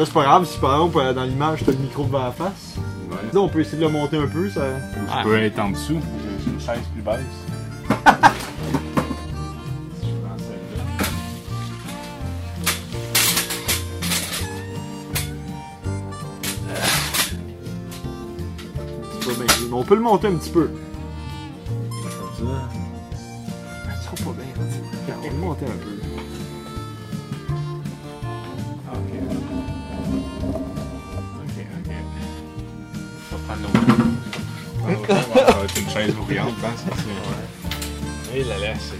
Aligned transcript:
Là, 0.00 0.06
c'est 0.06 0.14
pas 0.14 0.22
grave 0.22 0.46
si 0.46 0.58
par 0.58 0.72
exemple 0.76 0.96
euh, 0.98 1.12
dans 1.12 1.24
l'image 1.24 1.62
t'as 1.62 1.72
le 1.72 1.76
micro 1.76 2.04
devant 2.04 2.22
la 2.24 2.32
face. 2.32 2.76
Ouais. 3.10 3.16
Là, 3.34 3.40
on 3.40 3.48
peut 3.50 3.60
essayer 3.60 3.76
de 3.76 3.82
le 3.82 3.90
monter 3.90 4.16
un 4.16 4.26
peu, 4.26 4.48
ça. 4.48 4.60
Ou 4.62 5.06
Ah. 5.10 5.18
je 5.18 5.24
peux 5.28 5.36
être 5.36 5.58
en 5.58 5.68
dessous. 5.72 6.00
J'ai 6.42 6.50
une 6.52 6.58
chaise 6.58 6.78
plus 6.94 7.02
basse. 7.02 7.20
Je 7.90 7.94
prends 10.24 10.38
celle-là. 10.38 10.84
C'est 19.20 19.28
pas 19.28 19.34
bien. 19.44 19.54
Mais 19.68 19.72
on 19.74 19.84
peut 19.84 19.94
le 19.94 20.00
monter 20.00 20.28
un 20.28 20.34
petit 20.36 20.50
peu. 20.50 20.70
Comme 21.78 22.48
ça. 22.48 22.68
Ça 23.86 24.16
sera 24.16 24.16
pas 24.16 24.36
bien, 24.36 24.46
on 25.18 25.20
va 25.22 25.28
le 25.30 25.36
monter 25.36 25.66
un 25.66 25.68
peu. 25.68 25.99
Ça 35.10 35.52
va 35.52 35.64
être 35.64 35.76
une 35.78 35.90
chaise 35.90 36.14
brillante, 36.14 36.54
hein, 36.64 36.70
c'est 36.76 36.94
ça. 36.94 38.36
Et 38.36 38.44
là 38.44 38.58
là, 38.58 38.74
c'est. 38.78 38.96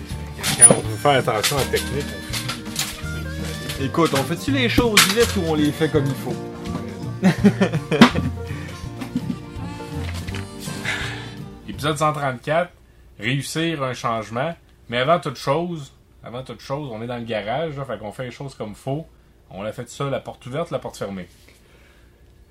Quand 0.62 0.74
on 0.76 0.80
veut 0.80 0.96
faire 0.96 1.12
attention 1.18 1.56
à 1.56 1.60
la 1.60 1.66
technique, 1.66 2.04
Écoute, 3.82 4.10
on 4.12 4.22
fait-tu 4.24 4.50
les 4.50 4.68
choses 4.68 5.00
vite 5.14 5.34
ou 5.36 5.42
on 5.48 5.54
les 5.54 5.72
fait 5.72 5.88
comme 5.88 6.04
il 6.04 6.14
faut? 6.14 6.34
Épisode 11.68 11.96
134, 11.96 12.70
réussir 13.18 13.82
un 13.82 13.94
changement. 13.94 14.54
Mais 14.88 14.98
avant 14.98 15.20
toute 15.20 15.36
chose, 15.36 15.92
avant 16.24 16.42
toute 16.42 16.60
chose, 16.60 16.90
on 16.92 17.00
est 17.02 17.06
dans 17.06 17.18
le 17.18 17.24
garage, 17.24 17.76
là, 17.76 17.84
fait 17.84 17.98
qu'on 17.98 18.12
fait 18.12 18.24
les 18.24 18.30
choses 18.30 18.54
comme 18.54 18.74
faut. 18.74 19.06
On 19.50 19.62
l'a 19.62 19.72
fait 19.72 19.88
ça, 19.88 20.04
la 20.10 20.20
porte 20.20 20.44
ouverte, 20.46 20.70
la 20.70 20.78
porte 20.78 20.96
fermée. 20.96 21.28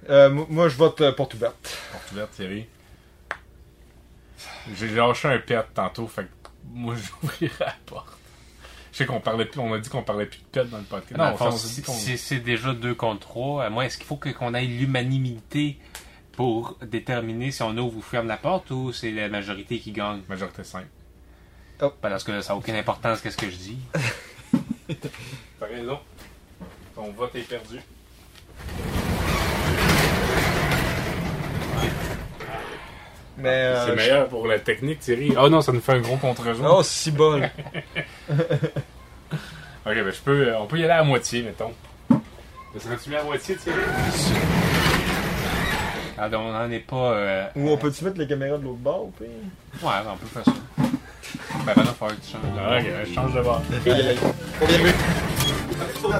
Euh, 0.09 0.29
mo- 0.29 0.47
moi, 0.49 0.69
je 0.69 0.75
vote 0.77 1.01
euh, 1.01 1.11
porte 1.11 1.33
ouverte. 1.35 1.77
Porte 1.91 2.11
ouverte, 2.11 2.31
Thierry. 2.31 2.65
J'ai 4.75 4.89
lâché 4.89 5.27
un 5.27 5.39
pet 5.39 5.65
tantôt, 5.73 6.07
fait 6.07 6.23
que 6.23 6.49
moi 6.71 6.95
j'ouvrirai 7.21 7.53
la 7.59 7.75
porte. 7.85 8.15
Je 8.91 8.97
sais 8.97 9.05
qu'on 9.05 9.19
parlait 9.19 9.45
plus, 9.45 9.59
on 9.59 9.71
a 9.73 9.79
dit 9.79 9.87
qu'on 9.89 10.01
parlait 10.03 10.25
plus 10.25 10.39
de 10.39 10.45
pet 10.45 10.65
dans 10.69 10.77
le 10.79 10.83
podcast. 10.83 11.17
Non, 11.17 11.35
on 11.39 11.51
si, 11.51 11.83
si 11.83 12.17
c'est 12.17 12.39
déjà 12.39 12.73
2 12.73 12.95
contre 12.95 13.19
3, 13.27 13.65
à 13.65 13.69
moi, 13.69 13.85
est-ce 13.85 13.97
qu'il 13.97 14.05
faut 14.07 14.17
que- 14.17 14.29
qu'on 14.29 14.53
ait 14.55 14.65
l'unanimité 14.65 15.77
pour 16.33 16.77
déterminer 16.81 17.51
si 17.51 17.61
on 17.63 17.77
ouvre 17.77 17.97
ou 17.97 18.01
ferme 18.01 18.27
la 18.27 18.37
porte 18.37 18.71
ou 18.71 18.91
c'est 18.91 19.11
la 19.11 19.29
majorité 19.29 19.79
qui 19.79 19.91
gagne? 19.91 20.21
Majorité 20.27 20.63
5. 20.63 20.85
Parce 22.01 22.23
que 22.23 22.41
ça 22.41 22.53
n'a 22.53 22.57
aucune 22.57 22.75
importance 22.75 23.21
qu'est-ce 23.21 23.37
que 23.37 23.49
je 23.49 23.55
dis. 23.55 23.77
T'as 25.59 25.65
raison. 25.67 25.99
Ton 26.95 27.11
vote 27.11 27.35
est 27.35 27.41
perdu. 27.47 27.79
Mais. 33.41 33.49
euh, 33.49 33.85
c'est 33.85 33.91
je- 33.91 33.95
meilleur 33.95 34.27
pour 34.27 34.47
la 34.47 34.59
technique, 34.59 34.99
Thierry. 34.99 35.33
Oh 35.41 35.49
non, 35.49 35.61
ça 35.61 35.71
nous 35.71 35.81
fait 35.81 35.93
un 35.93 35.99
gros 36.01 36.17
contre-jeu. 36.17 36.63
Oh, 36.67 36.81
si 36.83 37.11
bol. 37.11 37.49
Ok, 39.85 39.95
ben 39.95 40.11
je 40.11 40.19
peux. 40.19 40.47
euh, 40.49 40.59
on 40.59 40.65
peut 40.67 40.77
y 40.77 40.83
aller 40.83 40.91
à 40.93 41.03
moitié, 41.03 41.41
mettons. 41.41 41.71
Ça 42.09 42.79
serait-tu 42.79 43.09
mis 43.09 43.15
à 43.15 43.23
moitié, 43.23 43.55
Thierry? 43.55 43.79
Ah, 46.17 46.27
donc, 46.29 46.41
on 46.45 46.51
n'en 46.51 46.69
est 46.69 46.79
pas. 46.79 47.13
euh, 47.13 47.47
Ou 47.55 47.69
on 47.69 47.77
peut-tu 47.77 48.03
mettre 48.03 48.19
les 48.19 48.27
caméras 48.27 48.57
de 48.57 48.63
l'autre 48.65 48.77
bord, 48.77 49.05
ou 49.05 49.11
pire? 49.11 49.27
Ouais, 49.81 49.93
on 50.05 50.17
peut 50.17 50.27
faire 50.27 50.43
ça. 50.45 50.51
Ben, 50.77 51.63
maintenant, 51.65 51.83
il 51.85 51.93
faut 51.97 52.07
que 52.07 52.13
tu 52.13 52.31
changes. 52.31 52.41
Ah, 52.59 52.77
ok, 52.77 52.85
je 53.07 53.13
change 53.13 53.33
de 53.33 53.41
bord. 53.41 53.61
Combien 54.59 54.79
de? 54.79 54.95
On 56.03 56.07
va 56.07 56.19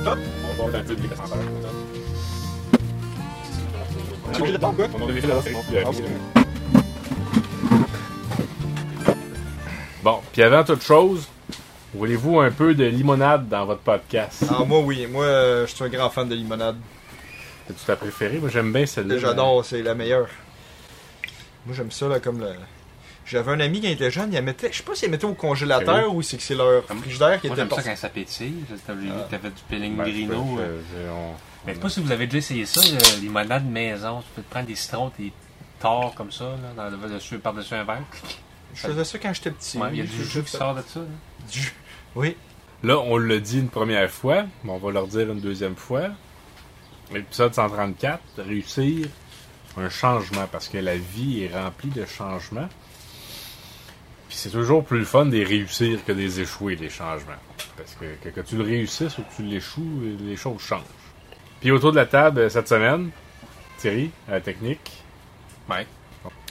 veux 4.43 4.57
quoi? 4.59 4.87
On 6.35 6.38
bon. 10.03 10.19
Puis 10.31 10.41
avant 10.43 10.63
toute 10.63 10.81
chose, 10.83 11.27
voulez-vous 11.93 12.39
un 12.39 12.51
peu 12.51 12.73
de 12.75 12.85
limonade 12.85 13.47
dans 13.49 13.65
votre 13.65 13.81
podcast? 13.81 14.43
Ah, 14.49 14.63
moi, 14.65 14.79
oui. 14.79 15.07
Moi, 15.07 15.25
euh, 15.25 15.67
je 15.67 15.73
suis 15.75 15.83
un 15.83 15.89
grand 15.89 16.09
fan 16.09 16.27
de 16.27 16.35
limonade. 16.35 16.77
C'est-tu 17.67 17.85
ta 17.85 17.95
préférée? 17.95 18.37
Moi, 18.39 18.49
j'aime 18.49 18.71
bien 18.73 18.85
celle-là. 18.85 19.17
J'adore, 19.19 19.63
c'est 19.63 19.81
la 19.83 19.93
meilleure. 19.95 20.27
Moi, 21.65 21.75
j'aime 21.75 21.91
ça, 21.91 22.07
là, 22.07 22.19
comme 22.19 22.39
le. 22.39 22.47
J'avais 23.25 23.51
un 23.51 23.59
ami 23.59 23.79
qui 23.79 23.85
était 23.85 24.09
jeune, 24.09 24.31
il 24.31 24.35
la 24.35 24.41
mettait, 24.41 24.69
je 24.71 24.77
sais 24.77 24.83
pas 24.83 24.95
s'il 24.95 25.07
la 25.07 25.11
mettait 25.11 25.25
au 25.25 25.35
congélateur 25.35 26.15
ou 26.15 26.23
c'est 26.23 26.37
que 26.37 26.41
c'est 26.41 26.55
leur 26.55 26.83
frigidaire 26.85 27.39
qui 27.39 27.45
Moi, 27.47 27.55
était 27.55 27.61
j'aime 27.69 27.83
ça 27.83 27.89
quand 27.91 27.95
ça 27.95 28.09
pétille. 28.09 28.65
Vu 28.67 28.75
Ah. 29.11 29.27
que 29.29 29.35
du 29.35 29.41
Ben, 29.43 29.51
je 29.55 29.61
Pellegrino. 29.69 30.43
peux- 30.55 30.61
euh. 30.63 31.11
on- 31.11 31.35
Mais 31.67 31.73
je 31.73 31.77
sais 31.77 31.81
pas 31.81 31.89
si 31.89 31.99
vous 32.01 32.11
avez 32.11 32.25
déjà 32.25 32.37
essayé 32.39 32.65
ça, 32.65 32.81
le 32.81 33.21
limonade 33.21 33.69
maison. 33.69 34.21
Tu 34.21 34.27
peux 34.35 34.41
te 34.41 34.49
prendre 34.49 34.65
des 34.65 34.73
citrons, 34.73 35.11
des 35.19 35.31
tords 35.79 36.15
comme 36.15 36.31
ça, 36.31 36.45
là, 36.45 36.89
dans 36.89 36.89
le 37.07 37.13
dessus, 37.13 37.37
par-dessus 37.37 37.75
un 37.75 37.83
verre. 37.83 38.01
Je 38.73 38.87
faisais 38.87 39.03
ça 39.03 39.17
quand 39.19 39.33
j'étais 39.33 39.51
petit. 39.51 39.77
Ouais, 39.77 39.89
il 39.91 39.97
y 39.97 40.01
a 40.01 40.03
oui, 40.03 40.09
du 40.09 40.23
jus 40.23 40.43
qui 40.43 40.51
sort 40.51 40.75
de 40.75 40.81
ça. 40.81 41.01
du 41.51 41.59
jus. 41.59 41.73
Oui. 42.15 42.35
Là, 42.83 42.99
on 42.99 43.17
l'a 43.17 43.39
dit 43.39 43.59
une 43.59 43.69
première 43.69 44.09
fois, 44.09 44.45
mais 44.63 44.71
on 44.71 44.77
va 44.77 44.91
leur 44.91 45.07
dire 45.07 45.31
une 45.31 45.41
deuxième 45.41 45.75
fois. 45.75 46.09
Épisode 47.13 47.53
134, 47.53 48.21
réussir 48.37 49.07
un 49.77 49.89
changement, 49.89 50.47
parce 50.51 50.67
que 50.67 50.77
la 50.77 50.97
vie 50.97 51.43
est 51.43 51.53
remplie 51.55 51.89
de 51.89 52.05
changements. 52.05 52.69
Puis 54.27 54.37
c'est 54.37 54.49
toujours 54.49 54.83
plus 54.83 54.99
le 54.99 55.05
fun 55.05 55.25
de 55.25 55.31
les 55.31 55.43
réussir 55.43 56.05
que 56.05 56.11
de 56.11 56.19
les 56.19 56.39
échouer, 56.39 56.75
les 56.75 56.89
changements. 56.89 57.33
Parce 57.75 57.95
que, 57.95 58.05
que, 58.23 58.29
que 58.29 58.41
tu 58.41 58.57
le 58.57 58.63
réussisses 58.63 59.17
ou 59.17 59.23
que 59.23 59.35
tu 59.35 59.43
l'échoues, 59.43 60.17
les 60.21 60.35
choses 60.35 60.61
changent. 60.61 60.83
Puis 61.59 61.71
autour 61.71 61.91
de 61.91 61.97
la 61.97 62.05
table 62.05 62.49
cette 62.49 62.67
semaine, 62.67 63.09
Thierry, 63.77 64.11
à 64.27 64.33
la 64.33 64.41
technique. 64.41 65.03
Ouais. 65.69 65.87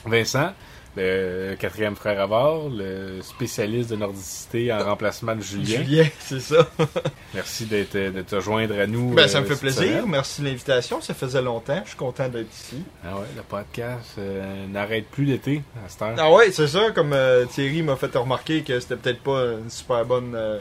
Vincent, 0.04 0.52
le 0.97 1.54
quatrième 1.54 1.94
frère 1.94 2.21
à 2.21 2.26
bord, 2.26 2.69
le 2.71 3.21
spécialiste 3.22 3.91
de 3.91 3.97
nordicité 3.97 4.72
en 4.72 4.82
remplacement 4.84 5.37
de 5.37 5.43
Julien. 5.43 5.82
Julien, 5.82 6.04
c'est 6.19 6.41
ça. 6.41 6.66
Merci 7.34 7.66
d'être, 7.66 7.94
de 7.97 8.22
te 8.22 8.41
joindre 8.41 8.78
à 8.81 8.87
nous. 8.87 9.15
Ben, 9.15 9.28
ça 9.28 9.38
euh, 9.38 9.41
me 9.43 9.47
fait 9.47 9.53
cette 9.54 9.60
plaisir. 9.60 9.82
semaine. 9.82 10.04
Merci 10.09 10.41
de 10.43 10.47
l'invitation. 10.47 11.00
Ça 11.00 11.15
faisait 11.15 11.43
longtemps. 11.43 11.81
Je 11.84 11.91
suis 11.91 11.99
content 11.99 12.28
d'être 12.28 12.53
ici. 12.53 12.82
Ah 13.04 13.15
ouais, 13.16 13.26
le 13.37 13.43
podcast 13.43 14.10
euh, 14.19 14.66
n'arrête 14.69 15.06
plus 15.09 15.26
d'été 15.26 15.62
à 15.84 15.88
cette 15.88 16.03
heure. 16.03 16.15
Ah 16.19 16.32
ouais, 16.32 16.50
c'est 16.50 16.66
ça. 16.69 16.91
Comme 16.93 17.12
euh, 17.12 17.44
Thierry 17.47 17.82
m'a 17.82 17.94
fait 17.97 18.15
remarquer 18.16 18.62
que 18.62 18.81
c'était 18.81 18.97
peut-être 18.97 19.20
pas 19.22 19.41
une 19.62 19.70
super 19.70 20.05
bonne. 20.05 20.32
euh, 20.34 20.59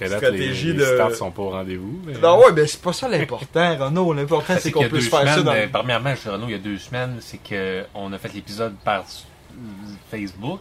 date, 0.00 0.16
stratégie 0.16 0.68
les, 0.68 0.72
les 0.72 0.78
de- 0.78 0.94
stats 0.94 1.14
sont 1.14 1.30
pas 1.30 1.42
au 1.42 1.50
rendez-vous. 1.50 2.00
mais- 2.06 2.14
Non, 2.14 2.38
ouais, 2.40 2.52
ben 2.52 2.66
c'est 2.66 2.80
pas 2.80 2.94
ça 2.94 3.06
l'important, 3.06 3.76
Renaud. 3.84 4.14
L'important, 4.14 4.54
c'est 4.54 4.62
qu'il 4.62 4.72
qu'on 4.72 4.80
deux 4.84 4.88
puisse 4.88 5.10
faire 5.10 5.26
ça 5.26 5.34
semaines, 5.34 5.44
dans. 5.44 5.52
euh, 5.52 5.66
Premièrement, 5.70 6.14
Renaud, 6.26 6.46
il 6.48 6.52
y 6.52 6.54
a 6.54 6.58
deux 6.58 6.78
semaines, 6.78 7.18
c'est 7.20 7.36
que 7.42 7.84
on 7.94 8.10
a 8.14 8.16
fait 8.18 8.32
l'épisode 8.32 8.74
par 8.82 9.00
euh, 9.00 9.02
Facebook. 10.10 10.60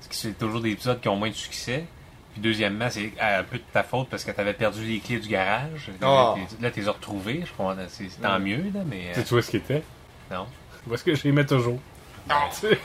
Ce 0.00 0.08
qui 0.08 0.16
c'est 0.16 0.38
toujours 0.38 0.60
des 0.60 0.70
épisodes 0.70 1.00
qui 1.00 1.08
ont 1.08 1.16
moins 1.16 1.30
de 1.30 1.34
succès. 1.34 1.84
Puis 2.32 2.40
deuxièmement, 2.40 2.88
c'est 2.90 3.12
un 3.20 3.42
peu 3.42 3.58
de 3.58 3.64
ta 3.72 3.82
faute 3.82 4.08
parce 4.08 4.24
que 4.24 4.30
tu 4.30 4.40
avais 4.40 4.54
perdu 4.54 4.84
les 4.84 5.00
clés 5.00 5.18
du 5.18 5.28
garage. 5.28 5.90
Ah. 6.00 6.36
Là, 6.60 6.70
tu 6.70 6.80
les 6.80 6.88
as 6.88 6.92
retrouvées. 6.92 7.42
Je 7.44 7.52
crois 7.52 7.74
que 7.74 7.82
c'est 7.88 8.08
tant 8.20 8.38
mieux, 8.38 8.70
là, 8.72 8.80
mais. 8.86 9.08
Tu 9.08 9.20
sais, 9.20 9.24
tu 9.24 9.34
vois 9.34 9.42
ce 9.42 9.50
qu'il 9.50 9.60
était? 9.60 9.82
non. 10.30 10.46
Où 10.86 10.94
est-ce 10.94 11.04
que 11.04 11.14
je 11.14 11.24
les 11.24 11.32
mets 11.32 11.44
toujours? 11.44 11.78
Sais, 12.52 12.78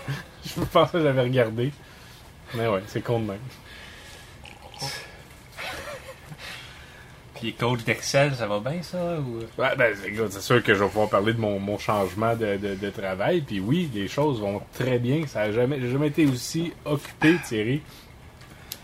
je 0.45 0.59
pensais 0.61 0.97
que 0.97 1.03
j'avais 1.03 1.21
regardé. 1.21 1.71
Mais 2.53 2.67
ouais, 2.67 2.83
c'est 2.87 3.01
con 3.01 3.19
de 3.19 3.25
même. 3.25 3.39
Puis 7.39 7.53
coach 7.53 7.83
d'Excel, 7.83 8.33
ça 8.33 8.47
va 8.47 8.59
bien, 8.59 8.81
ça 8.81 9.17
ou... 9.19 9.39
Ouais, 9.61 9.75
ben, 9.77 9.93
c'est 10.29 10.41
sûr 10.41 10.63
que 10.63 10.73
je 10.73 10.83
vais 10.83 10.89
pouvoir 10.89 11.09
parler 11.09 11.33
de 11.33 11.39
mon, 11.39 11.59
mon 11.59 11.77
changement 11.77 12.35
de, 12.35 12.57
de, 12.57 12.89
travail. 12.89 13.41
Puis 13.41 13.59
oui, 13.59 13.89
les 13.93 14.07
choses 14.07 14.39
vont 14.39 14.61
très 14.73 14.99
bien. 14.99 15.27
Ça 15.27 15.41
a 15.41 15.51
jamais, 15.51 15.79
jamais 15.89 16.07
été 16.07 16.25
aussi 16.25 16.71
occupé, 16.85 17.35
Thierry. 17.45 17.81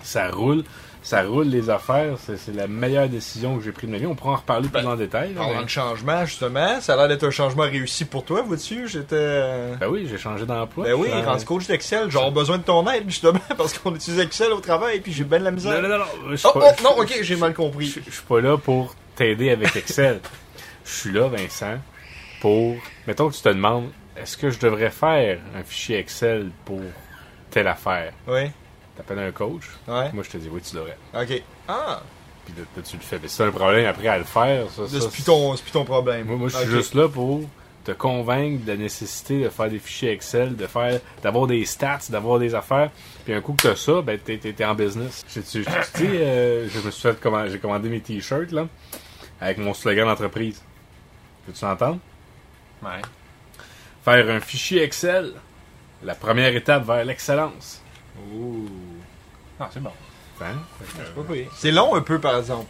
Ça 0.04 0.30
roule. 0.30 0.64
Ça 1.04 1.24
roule 1.24 1.48
les 1.48 1.70
affaires. 1.72 2.16
C'est, 2.20 2.54
la 2.54 2.68
meilleure 2.68 3.10
décision 3.10 3.58
que 3.58 3.64
j'ai 3.64 3.72
prise 3.72 3.88
de 3.90 3.94
ma 3.94 3.98
vie. 4.00 4.06
On 4.06 4.14
pourra 4.14 4.34
en 4.34 4.36
reparler 4.36 4.70
plus 4.70 4.84
Ben, 4.84 4.88
en 4.92 4.96
détail. 4.96 5.34
Parlant 5.34 5.56
mais- 5.58 5.64
de 5.64 5.70
changement, 5.70 6.26
justement, 6.26 6.80
ça 6.80 6.94
a 6.94 6.98
l'air 6.98 7.08
d'être 7.08 7.24
un 7.24 7.32
changement 7.32 7.64
réussi 7.64 8.06
pour 8.06 8.24
toi, 8.24 8.44
vois-tu? 8.44 8.88
J'étais. 8.88 9.16
euh, 9.18 9.76
Ben 9.80 9.88
oui, 9.88 10.08
j'ai 10.10 10.20
changé 10.20 10.46
d'emploi. 10.46 10.86
Ben 10.86 10.94
oui, 10.94 11.10
en- 11.12 11.24
rendu 11.24 11.44
coach 11.46 11.66
d'Excel, 11.66 12.12
j'aurais 12.12 12.30
besoin 12.30 12.60
de 12.60 12.64
ton 12.64 12.88
aide, 12.92 13.06
justement, 13.08 13.40
parce 13.58 13.78
qu'on 13.80 13.96
utilise 13.96 14.20
Excel 14.20 14.52
au 14.54 14.60
travail, 14.60 15.00
puis 15.00 15.12
j'ai 15.12 15.24
bien 15.24 15.40
de 15.40 15.46
la 15.46 15.52
misère. 15.52 15.82
Non, 15.82 15.90
non, 15.90 15.98
non, 15.98 16.06
Oh, 16.44 16.52
pas- 16.60 16.74
oh, 16.78 16.84
non, 16.84 17.02
ok, 17.02 17.18
j'ai 17.22 17.36
mal 17.36 17.54
compris. 17.56 17.88
Je 17.88 18.12
suis 18.12 18.24
pas 18.28 18.40
là 18.40 18.58
pour 18.58 18.96
t'aider 19.16 19.50
avec 19.50 19.76
Excel. 19.76 20.20
Je 20.86 20.92
suis 20.92 21.12
là, 21.12 21.28
Vincent, 21.28 21.78
pour. 22.42 22.76
Mettons 23.08 23.30
que 23.30 23.36
tu 23.36 23.42
te 23.42 23.50
demandes, 23.50 23.90
est-ce 24.18 24.36
que 24.38 24.50
je 24.50 24.60
devrais 24.60 24.90
faire 24.92 25.40
un 25.56 25.64
fichier 25.64 25.98
Excel 26.00 26.52
pour 26.66 26.82
telle 27.50 27.68
affaire? 27.68 28.14
Oui, 28.28 28.52
T'appelles 29.02 29.26
un 29.26 29.32
coach. 29.32 29.64
ouais, 29.88 30.12
Moi, 30.14 30.24
je 30.24 30.30
te 30.30 30.38
dis, 30.38 30.48
oui, 30.52 30.62
tu 30.62 30.76
devrais. 30.76 30.98
ok. 31.16 31.42
Ah, 31.68 32.04
Puis 32.46 32.54
là, 32.56 32.84
tu 32.84 32.98
le 32.98 33.02
fais. 33.02 33.20
Mais 33.20 33.28
si 33.28 33.38
t'as 33.40 33.48
un 33.48 33.52
problème 33.52 33.86
après 33.88 34.08
à 34.08 34.18
le 34.20 34.24
faire, 34.24 34.70
ça. 34.70 34.88
ça, 34.88 35.02
c'est 35.02 35.10
plus 35.10 35.24
ton, 35.24 35.86
problème. 35.86 36.28
Moi, 36.28 36.38
moi 36.38 36.50
je 36.50 36.58
suis 36.58 36.70
juste 36.70 36.94
là 36.94 37.08
pour 37.08 37.42
te 37.84 37.92
convaincre 37.94 38.64
de 38.64 38.72
la 38.72 38.78
nécessité 38.78 39.44
de 39.44 39.50
faire 39.50 39.68
des 39.68 39.80
fichiers 39.80 40.12
Excel, 40.12 40.56
de 40.56 40.68
faire, 40.68 41.00
d'avoir 41.24 41.48
des 41.48 41.66
stats, 41.66 42.10
d'avoir 42.10 42.38
des 42.38 42.54
affaires. 42.54 42.92
Puis 43.26 43.34
un 43.34 43.42
coup 43.42 43.54
que 43.54 43.64
t'as 43.64 43.76
ça, 43.76 44.04
ben 44.04 44.20
t'es, 44.20 44.64
en 44.64 44.76
business. 44.76 45.26
Tu 45.34 45.42
sais, 45.42 45.64
euh, 46.00 46.70
je 46.70 46.80
me 46.80 46.92
suis 46.92 47.02
fait 47.02 47.20
commander, 47.20 47.50
j'ai 47.50 47.58
commandé 47.58 47.90
mes 47.90 48.02
t-shirts 48.02 48.52
là, 48.52 48.68
avec 49.40 49.58
mon 49.58 49.74
slogan 49.74 50.06
d'entreprise. 50.06 50.62
Peux-tu 51.48 51.66
entendre? 51.66 51.98
Ouais. 52.84 53.02
Faire 54.06 54.30
un 54.30 54.40
fichier 54.40 54.84
Excel. 54.84 55.34
La 56.04 56.14
première 56.14 56.56
étape 56.56 56.86
vers 56.86 57.04
l'excellence. 57.04 57.82
Ouh. 58.32 58.68
Ah, 59.62 59.70
c'est 59.72 59.80
bon. 59.82 59.92
Hein? 60.42 60.56
C'est 61.56 61.72
long 61.72 61.94
un 61.96 62.02
peu, 62.02 62.20
par 62.20 62.38
exemple. 62.38 62.66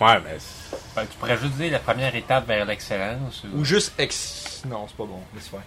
Ouais, 0.00 0.18
mais 0.24 0.38
Ben, 0.94 1.02
tu 1.10 1.18
pourrais 1.18 1.36
juste 1.36 1.54
dire 1.54 1.72
la 1.72 1.80
première 1.80 2.14
étape 2.14 2.46
vers 2.46 2.64
l'excellence. 2.64 3.42
Ou 3.54 3.64
juste 3.64 3.92
ex. 3.98 4.62
Non, 4.68 4.86
c'est 4.88 4.96
pas 4.96 5.04
bon. 5.04 5.20
Laisse 5.34 5.48
faire. 5.48 5.60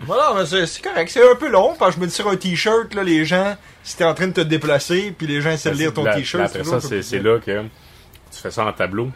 Voilà, 0.00 0.44
c'est 0.46 0.82
correct. 0.82 1.10
C'est 1.10 1.22
un 1.30 1.36
peu 1.36 1.48
long, 1.48 1.76
parce 1.78 1.90
que 1.94 1.96
je 1.96 2.00
me 2.04 2.06
dis 2.08 2.14
sur 2.14 2.28
un 2.28 2.36
t-shirt, 2.36 2.94
là, 2.94 3.02
les 3.02 3.24
gens, 3.24 3.56
si 3.84 3.96
t'es 3.96 4.04
en 4.04 4.14
train 4.14 4.26
de 4.28 4.32
te 4.32 4.40
déplacer, 4.40 5.14
puis 5.16 5.26
les 5.26 5.40
gens 5.40 5.50
essaient 5.50 5.70
de 5.70 5.76
lire 5.76 5.92
ton 5.94 6.04
Là- 6.04 6.14
t-shirt, 6.14 6.44
Après 6.44 6.64
ça, 6.64 6.80
c'est 6.80 7.18
là 7.20 7.38
que 7.38 7.62
tu 7.62 8.38
fais 8.40 8.50
ça 8.50 8.64
en 8.64 8.72
tableau. 8.72 9.10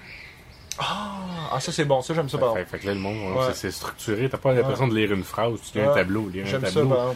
Ah, 0.78 1.16
ah, 1.52 1.60
ça 1.60 1.72
c'est 1.72 1.84
bon, 1.84 2.02
ça 2.02 2.14
j'aime 2.14 2.28
ça, 2.28 2.36
par 2.38 2.54
Fait, 2.54 2.78
que 2.78 2.86
là, 2.86 2.94
le 2.94 3.00
monde, 3.00 3.36
Ouais. 3.36 3.52
c'est- 3.54 3.70
structuré. 3.70 4.28
T'as 4.28 4.38
pas 4.38 4.52
l'impression 4.52 4.88
de 4.88 4.94
lire 4.94 5.12
une 5.12 5.24
phrase, 5.24 5.54
tu 5.72 5.78
lis 5.78 5.84
un 5.84 5.88
Ouais. 5.88 5.94
tableau. 5.94 6.28
Un 6.34 6.44
J'aime 6.44 6.60
ça, 6.64 6.70
tableau. 6.70 6.88
par 6.88 7.14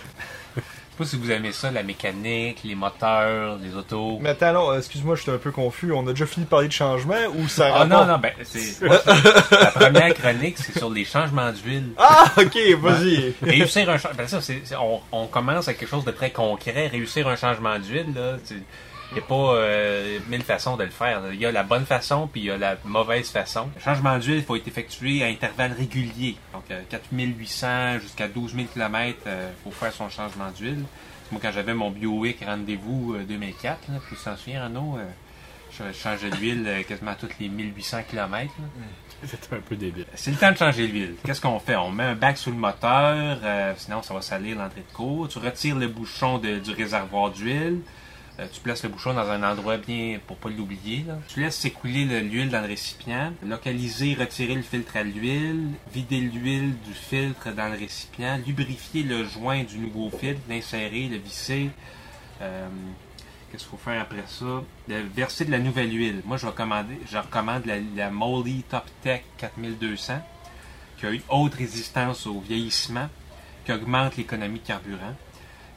pas 0.98 1.04
si 1.04 1.16
vous 1.16 1.30
aimez 1.30 1.52
ça, 1.52 1.70
la 1.70 1.82
mécanique, 1.82 2.58
les 2.64 2.74
moteurs, 2.74 3.56
les 3.62 3.74
autos. 3.74 4.18
Mais 4.20 4.30
attends, 4.30 4.76
excuse-moi, 4.76 5.14
j'étais 5.16 5.30
un 5.30 5.38
peu 5.38 5.52
confus. 5.52 5.92
On 5.92 6.06
a 6.08 6.10
déjà 6.10 6.26
fini 6.26 6.44
de 6.44 6.50
parler 6.50 6.68
de 6.68 6.72
changement 6.72 7.14
ou 7.36 7.48
ça 7.48 7.72
Ah 7.74 7.84
non, 7.86 8.04
non, 8.04 8.18
ben, 8.18 8.32
c'est. 8.42 8.80
la 8.84 9.70
première 9.70 10.14
chronique, 10.14 10.58
c'est 10.58 10.76
sur 10.76 10.90
les 10.90 11.04
changements 11.04 11.52
d'huile. 11.52 11.90
Ah, 11.96 12.26
ok, 12.36 12.58
vas-y. 12.80 13.34
Réussir 13.42 13.88
un 13.88 13.96
changement. 13.98 14.16
Ben 14.18 14.28
ça, 14.28 14.40
c'est, 14.40 14.62
on, 14.80 15.00
on 15.12 15.26
commence 15.26 15.68
avec 15.68 15.78
quelque 15.80 15.90
chose 15.90 16.04
de 16.04 16.10
très 16.10 16.30
concret. 16.30 16.88
Réussir 16.88 17.28
un 17.28 17.36
changement 17.36 17.78
d'huile, 17.78 18.12
là, 18.14 18.36
il 19.10 19.14
n'y 19.14 19.20
a 19.20 19.26
pas 19.26 19.34
euh, 19.54 20.18
mille 20.28 20.42
façons 20.42 20.76
de 20.76 20.84
le 20.84 20.90
faire. 20.90 21.20
là. 21.22 21.28
Il 21.32 21.40
y 21.40 21.46
a 21.46 21.52
la 21.52 21.62
bonne 21.62 21.86
façon, 21.86 22.26
puis 22.26 22.42
il 22.42 22.44
y 22.46 22.50
a 22.50 22.58
la 22.58 22.76
mauvaise 22.84 23.30
façon. 23.30 23.68
Le 23.74 23.80
changement 23.80 24.18
d'huile, 24.18 24.38
il 24.38 24.44
faut 24.44 24.56
être 24.56 24.68
effectué 24.68 25.22
à 25.22 25.26
intervalles 25.28 25.72
réguliers. 25.72 26.36
Donc, 26.52 26.64
euh, 26.70 26.82
4800 26.90 28.00
jusqu'à 28.00 28.28
12 28.28 28.54
000 28.54 28.66
km, 28.72 29.18
il 29.26 29.32
faut 29.64 29.70
faire 29.70 29.92
son 29.92 30.08
changement 30.08 30.50
d'huile. 30.56 30.84
Moi, 31.30 31.40
quand 31.42 31.52
j'avais 31.52 31.74
mon 31.74 31.90
Biowick 31.90 32.38
rendez-vous 32.44 33.14
euh, 33.14 33.24
2004, 33.24 33.88
là, 33.88 33.94
puis 34.06 34.16
tu 34.16 34.22
t'en 34.24 34.36
souviens, 34.36 34.64
Renaud, 34.64 34.96
euh, 34.98 35.04
je 35.72 35.92
changeais 35.98 36.30
d'huile 36.30 36.64
euh, 36.66 36.82
quasiment 36.82 37.14
tous 37.18 37.28
les 37.40 37.48
1800 37.48 37.98
km. 38.10 38.50
C'est 39.24 39.52
un 39.52 39.58
peu 39.60 39.74
débile. 39.76 40.06
C'est 40.14 40.30
le 40.30 40.36
temps 40.36 40.52
de 40.52 40.56
changer 40.56 40.86
l'huile. 40.86 41.16
Qu'est-ce 41.24 41.40
qu'on 41.40 41.58
fait? 41.58 41.76
On 41.76 41.90
met 41.90 42.04
un 42.04 42.14
bac 42.14 42.38
sous 42.38 42.50
le 42.50 42.56
moteur, 42.56 43.38
euh, 43.42 43.72
sinon 43.76 44.00
ça 44.02 44.14
va 44.14 44.22
salir 44.22 44.56
l'entrée 44.56 44.84
de 44.88 44.94
cours. 44.94 45.28
Tu 45.28 45.38
retires 45.38 45.76
le 45.76 45.88
bouchon 45.88 46.38
de- 46.38 46.58
du 46.60 46.70
réservoir 46.70 47.30
d'huile. 47.30 47.80
Euh, 48.40 48.46
tu 48.52 48.60
places 48.60 48.84
le 48.84 48.88
bouchon 48.90 49.14
dans 49.14 49.28
un 49.28 49.42
endroit 49.42 49.78
bien 49.78 50.20
pour 50.26 50.36
pas 50.36 50.48
l'oublier. 50.48 51.04
Tu 51.26 51.40
laisses 51.40 51.56
s'écouler 51.56 52.04
le- 52.04 52.20
l'huile 52.20 52.50
dans 52.50 52.60
le 52.60 52.68
récipient. 52.68 53.32
Localiser, 53.44 54.14
retirer 54.14 54.54
le 54.54 54.62
filtre 54.62 54.96
à 54.96 55.02
l'huile. 55.02 55.70
Vider 55.92 56.20
l'huile 56.20 56.74
du 56.86 56.94
filtre 56.94 57.50
dans 57.52 57.68
le 57.72 57.76
récipient. 57.78 58.38
Lubrifier 58.46 59.02
le 59.02 59.24
joint 59.24 59.64
du 59.64 59.78
nouveau 59.78 60.10
filtre. 60.10 60.40
L'insérer, 60.48 61.08
le 61.08 61.16
visser. 61.16 61.70
Euh, 62.40 62.68
Qu'est-ce 63.50 63.62
qu'il 63.64 63.70
faut 63.70 63.76
faire 63.78 64.02
après 64.02 64.22
ça? 64.26 64.62
Verser 65.16 65.46
de 65.46 65.50
la 65.50 65.58
nouvelle 65.58 65.90
huile. 65.92 66.20
Moi, 66.26 66.36
je, 66.36 66.46
je 67.10 67.16
recommande 67.18 67.64
la, 67.66 67.76
la 67.96 68.10
Molly 68.10 68.62
Top 68.68 68.84
Tech 69.02 69.22
4200, 69.38 70.22
qui 70.98 71.06
a 71.06 71.10
une 71.10 71.22
haute 71.30 71.54
résistance 71.54 72.26
au 72.26 72.40
vieillissement, 72.40 73.08
qui 73.64 73.72
augmente 73.72 74.18
l'économie 74.18 74.60
de 74.60 74.66
carburant. 74.66 75.14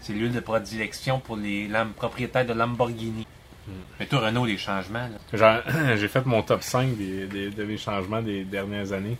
C'est 0.02 0.14
l'huile 0.14 0.32
de 0.32 0.40
prédilection 0.40 1.20
pour 1.20 1.36
les 1.38 1.70
propriétaires 1.96 2.46
de 2.46 2.54
Lamborghini. 2.54 3.26
Mais 4.00 4.06
toi, 4.08 4.20
Renault, 4.22 4.46
les 4.46 4.58
changements, 4.58 5.08
là? 5.32 5.38
Genre, 5.38 5.62
J'ai 5.98 6.08
fait 6.08 6.26
mon 6.26 6.42
top 6.42 6.64
5 6.64 6.98
des, 6.98 7.28
des- 7.28 7.50
de 7.52 7.64
mes 7.64 7.78
changements 7.78 8.22
des 8.22 8.44
dernières 8.44 8.92
années. 8.94 9.18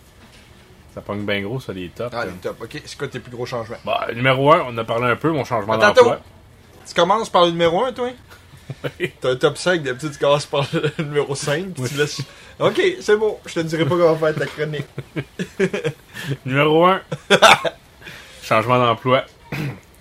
Ça 0.94 1.00
pogne 1.00 1.24
bien 1.24 1.40
gros, 1.40 1.58
ça, 1.60 1.72
les 1.72 1.88
tops. 1.88 2.14
Ah, 2.14 2.26
les 2.26 2.32
top. 2.32 2.60
Ok, 2.62 2.82
c'est 2.84 2.98
quoi 2.98 3.08
tes 3.08 3.20
plus 3.20 3.30
gros 3.32 3.46
changements? 3.46 3.78
Bah, 3.84 4.08
numéro 4.14 4.52
1, 4.52 4.64
on 4.68 4.76
a 4.76 4.84
parlé 4.84 5.06
un 5.06 5.16
peu, 5.16 5.30
mon 5.30 5.44
changement 5.44 5.74
Attends, 5.74 5.86
d'emploi. 5.94 6.12
attends. 6.14 6.22
Tu 6.86 6.94
commences 6.94 7.30
par 7.30 7.44
le 7.46 7.52
numéro 7.52 7.84
1, 7.84 7.92
toi? 7.92 8.10
T'as 9.20 9.30
un 9.30 9.36
top 9.36 9.56
5, 9.56 9.82
d'habitude 9.82 10.12
tu 10.12 10.18
commences 10.18 10.46
par 10.46 10.66
le 10.72 10.92
numéro 11.04 11.34
5, 11.34 11.72
puis 11.72 11.84
tu 11.84 11.94
laisses... 11.96 12.20
Ok, 12.60 12.80
c'est 13.00 13.16
bon, 13.16 13.38
je 13.46 13.54
te 13.54 13.60
dirai 13.60 13.84
pas 13.84 13.90
comment 13.96 14.14
faire 14.16 14.34
ta 14.34 14.46
chronique. 14.46 14.84
Numéro 16.44 16.84
1, 16.86 17.00
changement 18.42 18.78
d'emploi. 18.78 19.24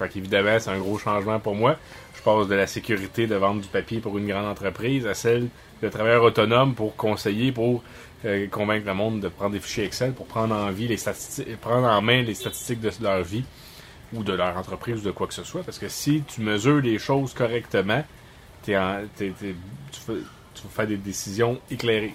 Fait 0.03 0.09
qu'évidemment, 0.09 0.57
c'est 0.59 0.69
un 0.69 0.79
gros 0.79 0.97
changement 0.97 1.39
pour 1.39 1.55
moi. 1.55 1.77
Je 2.15 2.21
passe 2.21 2.47
de 2.47 2.55
la 2.55 2.67
sécurité 2.67 3.27
de 3.27 3.35
vendre 3.35 3.61
du 3.61 3.67
papier 3.67 3.99
pour 3.99 4.17
une 4.17 4.27
grande 4.27 4.45
entreprise 4.45 5.05
à 5.07 5.13
celle 5.13 5.47
de 5.81 5.89
travailleur 5.89 6.23
autonome 6.23 6.75
pour 6.75 6.95
conseiller, 6.95 7.51
pour 7.51 7.83
euh, 8.25 8.47
convaincre 8.47 8.85
le 8.85 8.93
monde 8.93 9.19
de 9.19 9.27
prendre 9.29 9.51
des 9.53 9.59
fichiers 9.59 9.85
Excel, 9.85 10.13
pour 10.13 10.27
prendre 10.27 10.53
en 10.55 10.69
vie 10.71 10.87
les 10.87 10.97
statistiques, 10.97 11.57
prendre 11.59 11.87
en 11.87 12.01
main 12.01 12.21
les 12.21 12.35
statistiques 12.35 12.79
de 12.81 12.91
leur 13.01 13.23
vie 13.23 13.43
ou 14.13 14.23
de 14.23 14.33
leur 14.33 14.55
entreprise 14.57 14.97
ou 14.97 15.03
de 15.05 15.11
quoi 15.11 15.25
que 15.27 15.33
ce 15.33 15.43
soit. 15.43 15.63
Parce 15.63 15.79
que 15.79 15.87
si 15.89 16.21
tu 16.27 16.41
mesures 16.41 16.81
les 16.81 16.99
choses 16.99 17.33
correctement, 17.33 18.03
t'es 18.61 18.77
en- 18.77 19.01
t'es- 19.15 19.33
t'es- 19.39 19.55
tu, 19.91 19.99
fais, 19.99 20.13
tu 20.53 20.87
des 20.87 20.97
décisions 20.97 21.59
éclairées. 21.71 22.13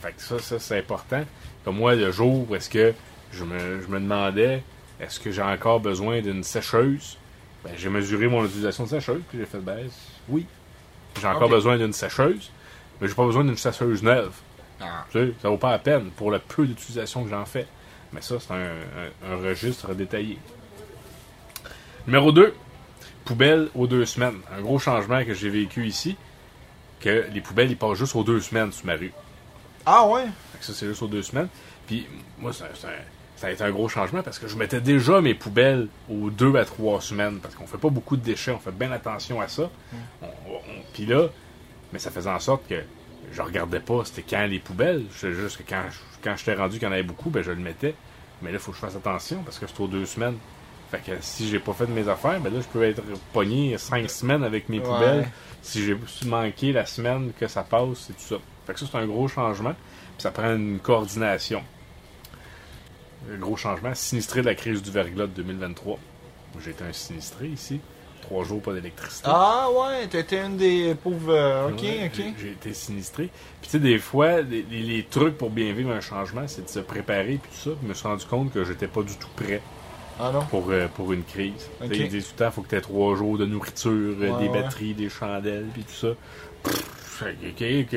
Fait 0.00 0.12
que 0.12 0.22
ça, 0.22 0.38
ça 0.38 0.58
c'est 0.58 0.78
important. 0.78 1.22
Comme 1.64 1.76
moi, 1.76 1.94
le 1.94 2.10
jour 2.10 2.46
où 2.48 2.54
est-ce 2.54 2.70
que 2.70 2.94
je 3.32 3.44
me, 3.44 3.80
je 3.82 3.86
me 3.88 3.98
demandais 3.98 4.62
est-ce 5.00 5.18
que 5.20 5.30
j'ai 5.30 5.42
encore 5.42 5.80
besoin 5.80 6.20
d'une 6.20 6.44
sécheuse, 6.44 7.16
ben, 7.64 7.72
j'ai 7.76 7.88
mesuré 7.88 8.28
mon 8.28 8.44
utilisation 8.44 8.84
de 8.84 8.88
sécheuse, 8.90 9.22
puis 9.28 9.38
j'ai 9.38 9.46
fait 9.46 9.58
ben 9.58 9.88
oui. 10.28 10.46
J'ai 11.20 11.26
encore 11.28 11.48
besoin 11.48 11.76
d'une 11.78 11.92
sécheuse, 11.92 12.50
mais 13.00 13.08
j'ai 13.08 13.14
pas 13.14 13.24
besoin 13.24 13.44
d'une 13.44 13.56
sécheuse 13.56 14.02
neuve. 14.02 14.32
Ah. 14.80 15.04
Tu 15.10 15.18
sais, 15.18 15.32
ça 15.40 15.48
vaut 15.48 15.56
pas 15.56 15.70
la 15.70 15.78
peine 15.78 16.10
pour 16.10 16.30
le 16.30 16.38
peu 16.40 16.66
d'utilisation 16.66 17.24
que 17.24 17.30
j'en 17.30 17.44
fais. 17.44 17.66
Mais 18.12 18.20
ça, 18.20 18.36
c'est 18.40 18.52
un, 18.52 18.56
un- 19.26 19.32
un 19.32 19.36
registre 19.36 19.94
détaillé. 19.94 20.38
Numéro 22.06 22.32
2, 22.32 22.54
poubelle 23.24 23.68
aux 23.74 23.86
deux 23.86 24.04
semaines. 24.04 24.38
Un 24.56 24.60
gros 24.60 24.78
changement 24.78 25.24
que 25.24 25.34
j'ai 25.34 25.48
vécu 25.50 25.86
ici, 25.86 26.16
que 27.00 27.26
les 27.32 27.40
poubelles, 27.40 27.70
ils 27.70 27.76
passent 27.76 27.98
juste 27.98 28.14
aux 28.16 28.24
deux 28.24 28.40
semaines 28.40 28.72
sur 28.72 28.86
ma 28.86 28.94
rue. 28.94 29.12
Ah 29.86 30.06
ouais? 30.06 30.24
Ça, 30.60 30.72
c'est 30.72 30.86
juste 30.86 31.02
aux 31.02 31.06
deux 31.08 31.22
semaines. 31.22 31.48
Puis, 31.86 32.06
moi, 32.38 32.52
ça, 32.52 32.66
ça- 32.74 32.88
ça 33.36 33.48
a 33.48 33.50
été 33.50 33.62
un 33.64 33.70
gros 33.70 33.88
changement 33.88 34.22
parce 34.22 34.38
que 34.38 34.46
je 34.48 34.56
mettais 34.56 34.80
déjà 34.80 35.20
mes 35.20 35.34
poubelles 35.34 35.88
aux 36.10 36.30
deux 36.30 36.54
à 36.56 36.64
trois 36.64 37.00
semaines 37.00 37.38
parce 37.40 37.54
qu'on 37.54 37.66
fait 37.66 37.78
pas 37.78 37.88
beaucoup 37.90 38.16
de 38.16 38.22
déchets, 38.22 38.52
on 38.52 38.58
fait 38.58 38.70
bien 38.76 38.92
attention 38.92 39.40
à 39.40 39.48
ça. 39.48 39.70
On- 40.22 40.26
Puis 40.92 41.06
là, 41.06 41.26
mais 41.92 41.98
ça 41.98 42.10
faisait 42.10 42.30
en 42.30 42.38
sorte 42.38 42.66
que 42.68 42.82
je 43.32 43.42
regardais 43.42 43.80
pas 43.80 44.02
c'était 44.04 44.22
quand 44.28 44.46
les 44.46 44.58
poubelles. 44.60 45.04
Sais 45.14 45.32
juste 45.32 45.58
que 45.58 45.62
quand, 45.68 45.82
je- 45.90 45.98
quand 46.22 46.36
j'étais 46.36 46.54
rendu 46.54 46.78
qu'il 46.78 46.86
y 46.86 46.88
en 46.88 46.92
avait 46.92 47.02
beaucoup, 47.02 47.30
ben 47.30 47.42
je 47.42 47.50
le 47.50 47.56
mettais. 47.56 47.94
Mais 48.42 48.50
là, 48.50 48.56
il 48.58 48.60
faut 48.60 48.70
que 48.72 48.76
je 48.76 48.82
fasse 48.82 48.96
attention 48.96 49.42
parce 49.44 49.58
que 49.58 49.66
c'est 49.66 49.80
aux 49.80 49.86
deux 49.88 50.06
semaines. 50.06 50.36
Fait 50.90 50.98
que 50.98 51.12
si 51.20 51.48
j'ai 51.48 51.58
pas 51.58 51.72
fait 51.72 51.86
de 51.86 51.92
mes 51.92 52.08
affaires, 52.08 52.38
ben 52.40 52.52
là, 52.52 52.60
je 52.60 52.66
peux 52.66 52.82
être 52.84 53.02
pogné 53.32 53.76
cinq 53.78 54.08
semaines 54.10 54.44
avec 54.44 54.68
mes 54.68 54.78
Ouais. 54.78 54.84
poubelles. 54.84 55.28
Si 55.62 55.82
j'ai 55.84 55.96
manqué 56.26 56.72
la 56.72 56.84
semaine 56.86 57.32
que 57.38 57.48
ça 57.48 57.62
passe, 57.62 57.98
c'est 58.06 58.12
tout 58.12 58.22
ça. 58.28 58.36
Fait 58.66 58.74
que 58.74 58.80
ça, 58.80 58.86
c'est 58.90 58.98
un 58.98 59.06
gros 59.06 59.26
changement. 59.28 59.72
Puis 59.72 60.22
ça 60.22 60.30
prend 60.30 60.54
une 60.54 60.78
coordination. 60.78 61.62
Gros 63.38 63.56
changement. 63.56 63.94
Sinistré 63.94 64.40
de 64.40 64.46
la 64.46 64.54
crise 64.54 64.82
du 64.82 64.90
verglas 64.90 65.26
de 65.26 65.32
2023. 65.42 65.98
Moi, 66.54 66.62
J'ai 66.64 66.70
été 66.70 66.84
un 66.84 66.92
sinistré 66.92 67.48
ici. 67.48 67.80
Trois 68.22 68.44
jours, 68.44 68.62
pas 68.62 68.72
d'électricité. 68.72 69.28
Ah 69.30 69.68
ouais, 69.70 70.06
t'étais 70.06 70.44
une 70.46 70.56
des 70.56 70.94
pauvres... 70.94 71.32
euh, 71.34 71.68
ok, 71.68 71.82
Ouais, 71.82 72.10
ok. 72.14 72.24
j'ai- 72.40 72.52
été 72.52 72.72
sinistré. 72.72 73.24
Puis 73.60 73.64
tu 73.64 73.70
sais, 73.70 73.78
des 73.78 73.98
fois, 73.98 74.40
les, 74.40 75.06
trucs 75.10 75.36
pour 75.36 75.50
bien 75.50 75.72
vivre 75.74 75.90
un 75.90 76.00
changement, 76.00 76.44
c'est 76.48 76.64
de 76.64 76.68
se 76.70 76.78
préparer 76.80 77.38
puis 77.42 77.50
tout 77.52 77.70
ça. 77.70 77.76
Puis 77.76 77.80
je 77.82 77.88
me 77.88 77.92
suis 77.94 78.08
rendu 78.08 78.24
compte 78.24 78.50
que 78.52 78.64
j'étais 78.64 78.86
pas 78.86 79.02
du 79.02 79.14
tout 79.16 79.28
prêt 79.36 79.60
Ah 80.18 80.30
non? 80.32 80.40
pour, 80.46 80.70
euh, 80.70 80.88
pour 80.88 81.12
une 81.12 81.22
crise. 81.24 81.68
Ok. 81.82 81.88
Tu 81.90 81.96
sais, 81.96 82.02
Ils 82.04 82.08
disent 82.08 82.24
tout 82.28 82.32
le 82.38 82.44
temps, 82.46 82.50
faut 82.50 82.62
que 82.62 82.68
tu 82.68 82.76
aies 82.76 82.80
trois 82.80 83.14
jours 83.14 83.36
de 83.36 83.44
nourriture, 83.44 84.16
Ouais, 84.18 84.26
des 84.32 84.32
ouais. 84.32 84.48
batteries, 84.48 84.94
des 84.94 85.10
chandelles, 85.10 85.66
puis 85.74 85.82
tout 85.82 85.92
ça. 85.92 86.08
Pff, 86.62 86.74
ok, 86.76 86.80
ok, 86.80 86.93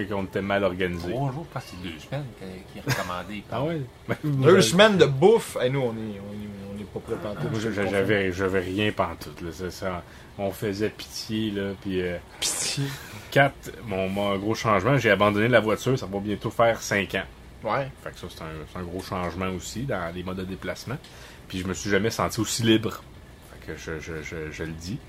qu'on 0.10 0.24
était 0.24 0.42
mal 0.42 0.64
organisé. 0.64 1.12
Trois 1.12 1.32
jours, 1.32 1.46
pense 1.48 1.64
que 1.64 1.70
c'est 1.72 1.90
deux 1.90 2.00
semaines 2.00 2.26
qui 2.72 2.80
est 2.80 2.82
recommandé. 2.82 3.44
Ah 3.52 3.64
ouais? 3.64 3.82
Deux 4.24 4.62
semaines 4.62 4.98
de 4.98 5.06
bouffe? 5.06 5.58
Eh, 5.64 5.70
nous, 5.70 5.80
on 5.80 5.92
est, 5.92 6.20
on 6.20 6.34
est, 6.34 6.76
on 6.76 6.80
est 6.80 6.86
pas 6.86 7.00
prêts 7.00 7.16
pantoute. 7.16 7.60
J'avais, 7.90 8.32
j'avais 8.32 8.60
rien 8.60 8.92
pantoute, 8.92 9.42
là. 9.42 9.50
C'est 9.52 9.72
ça. 9.72 10.04
On 10.38 10.52
faisait 10.52 10.90
pitié, 10.90 11.52
là. 11.52 11.72
Puis, 11.82 12.02
euh, 12.02 12.18
Pitié? 12.40 12.84
quatre, 13.32 13.72
mon, 13.86 14.08
mon 14.10 14.38
gros 14.38 14.56
changement, 14.56 14.98
j'ai 14.98 15.10
abandonné 15.12 15.48
la 15.48 15.60
voiture. 15.60 15.98
Ça 15.98 16.06
va 16.06 16.20
bientôt 16.20 16.52
faire 16.52 16.82
cinq 16.82 17.16
ans. 17.16 17.24
Ouais. 17.64 17.90
Fait 18.04 18.12
que 18.12 18.20
ça, 18.20 18.28
c'est 18.30 18.80
un, 18.80 18.84
gros 18.84 19.02
changement 19.02 19.50
aussi 19.50 19.84
dans 19.84 20.14
les 20.14 20.24
modes 20.24 20.38
de 20.38 20.46
déplacement. 20.46 20.98
Puis, 21.48 21.60
je 21.60 21.68
me 21.68 21.74
suis 21.74 21.90
jamais 21.90 22.12
senti 22.12 22.40
aussi 22.40 22.64
libre. 22.64 23.02
Fait 23.52 23.74
que 23.74 23.78
je, 23.80 24.00
je, 24.00 24.22
je, 24.22 24.52
je 24.52 24.64
le 24.64 24.74
dis. 24.74 25.00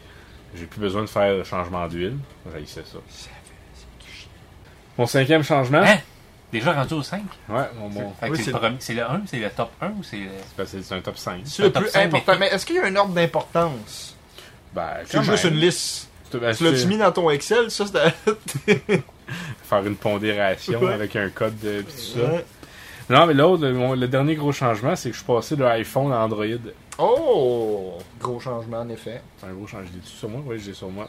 J'ai 0.54 0.64
plus 0.64 0.80
besoin 0.80 1.02
de 1.02 1.08
faire 1.08 1.34
le 1.36 1.44
changement 1.44 1.86
d'huile. 1.88 2.16
J'haïssais 2.50 2.84
ça. 2.84 2.98
Mon 4.98 5.06
cinquième 5.06 5.42
changement. 5.42 5.78
Hein? 5.82 5.98
Déjà 6.52 6.72
rendu 6.72 6.94
au 6.94 7.02
5? 7.02 7.22
Ouais, 7.48 7.56
mon, 7.78 7.88
mon- 7.88 8.10
Fait 8.14 8.26
que 8.26 8.32
Oui, 8.32 8.38
c'est, 8.38 8.44
c'est- 8.44 8.50
le 8.52 8.58
premier- 8.58 8.76
c'est 8.80 8.94
le 8.94 9.02
1, 9.02 9.22
c'est 9.26 9.38
le 9.38 9.50
top 9.50 9.70
1 9.80 9.88
ou 9.90 10.02
c'est 10.02 10.16
le... 10.16 10.64
c'est 10.66 10.92
un 10.94 11.00
top 11.00 11.16
5. 11.18 11.40
C'est 11.44 11.62
le 11.62 11.72
top 11.72 11.82
plus 11.84 11.92
cinq, 11.92 12.06
important. 12.06 12.32
mais- 12.32 12.38
Mais 12.38 12.46
est-ce 12.48 12.64
qu'il 12.66 12.76
y 12.76 12.78
a 12.78 12.86
un 12.86 12.96
ordre 12.96 13.12
d'importance? 13.14 14.16
Ben, 14.74 14.88
C'est 15.06 15.22
juste 15.22 15.44
même. 15.44 15.54
une 15.54 15.60
liste. 15.60 16.08
Ben, 16.32 16.54
Tu 16.54 16.64
l'as-tu 16.64 16.86
mis 16.86 16.98
dans 16.98 17.12
ton 17.12 17.30
Excel? 17.30 17.70
Ça, 17.70 17.84
c'était... 17.86 18.78
Faire 19.64 19.86
une 19.86 19.96
pondération 19.96 20.80
Ouais. 20.80 20.92
avec 20.94 21.14
un 21.16 21.28
code 21.30 21.58
de 21.60 21.82
pis 21.82 21.92
tout 21.94 22.18
ça. 22.20 22.24
Ouais. 22.32 22.44
Non, 23.10 23.26
mais 23.26 23.34
l'autre, 23.34 23.62
le, 23.66 23.72
mon- 23.74 23.94
le 23.94 24.08
dernier 24.08 24.34
gros 24.34 24.52
changement, 24.52 24.96
c'est 24.96 25.10
que 25.10 25.14
je 25.16 25.20
suis 25.22 25.26
passé 25.26 25.54
de 25.56 25.64
iPhone 25.64 26.12
à 26.12 26.18
Android. 26.24 26.44
Oh! 26.98 27.98
Gros 28.20 28.40
changement, 28.40 28.80
en 28.80 28.88
effet. 28.88 29.22
C'est 29.38 29.46
un 29.46 29.52
gros 29.52 29.66
changement. 29.66 29.88
Je 29.92 29.98
l'ai 29.98 30.04
sur 30.06 30.28
moi? 30.28 30.42
Oui, 30.46 30.58
je 30.58 30.68
l'ai 30.68 30.74
sur 30.74 30.88
moi. 30.90 31.08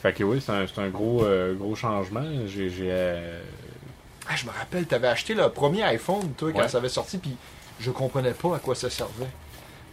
Fait 0.00 0.12
que 0.12 0.22
oui, 0.24 0.40
c'est 0.44 0.52
un, 0.80 0.88
gros, 0.88 1.24
euh, 1.24 1.54
gros 1.54 1.74
changement. 1.74 2.22
J'ai. 2.46 2.70
euh, 2.82 3.40
Ah, 4.28 4.36
je 4.36 4.44
me 4.46 4.50
rappelle, 4.50 4.86
t'avais 4.86 5.08
acheté 5.08 5.34
le 5.34 5.48
premier 5.48 5.82
iPhone, 5.84 6.32
toi, 6.36 6.52
quand 6.52 6.60
Ouais. 6.60 6.68
ça 6.68 6.78
avait 6.78 6.88
sorti, 6.88 7.18
puis 7.18 7.34
je 7.80 7.90
comprenais 7.90 8.32
pas 8.32 8.56
à 8.56 8.58
quoi 8.58 8.74
ça 8.74 8.90
servait. 8.90 9.26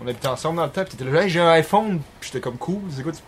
On 0.02 0.08
habitait 0.08 0.28
ensemble 0.28 0.58
dans 0.58 0.66
le 0.66 0.72
temps, 0.72 0.84
puis 0.84 0.96
t'étais 0.98 1.10
là, 1.10 1.24
hey, 1.24 1.30
j'ai 1.30 1.40
un 1.40 1.50
iPhone, 1.52 2.02
puis 2.20 2.30
j'étais 2.32 2.42
comme 2.42 2.58
cool. 2.58 2.82
C'est 2.92 3.02
quoi, 3.02 3.14
tu- 3.14 3.20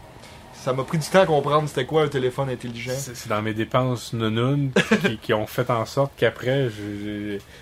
Ça 0.68 0.74
m'a 0.74 0.84
pris 0.84 0.98
du 0.98 1.08
temps 1.08 1.22
à 1.22 1.26
comprendre 1.26 1.70
c'était 1.70 1.86
quoi 1.86 2.04
un 2.04 2.08
téléphone 2.10 2.50
intelligent. 2.50 2.92
C'est 2.94 3.30
dans 3.30 3.42
mes 3.42 3.54
dépenses 3.54 4.12
nounounes 4.12 4.72
qui, 5.06 5.18
qui 5.18 5.34
ont 5.34 5.48
fait 5.48 5.70
en 5.70 5.86
sorte 5.86 6.12
qu'après, 6.18 6.68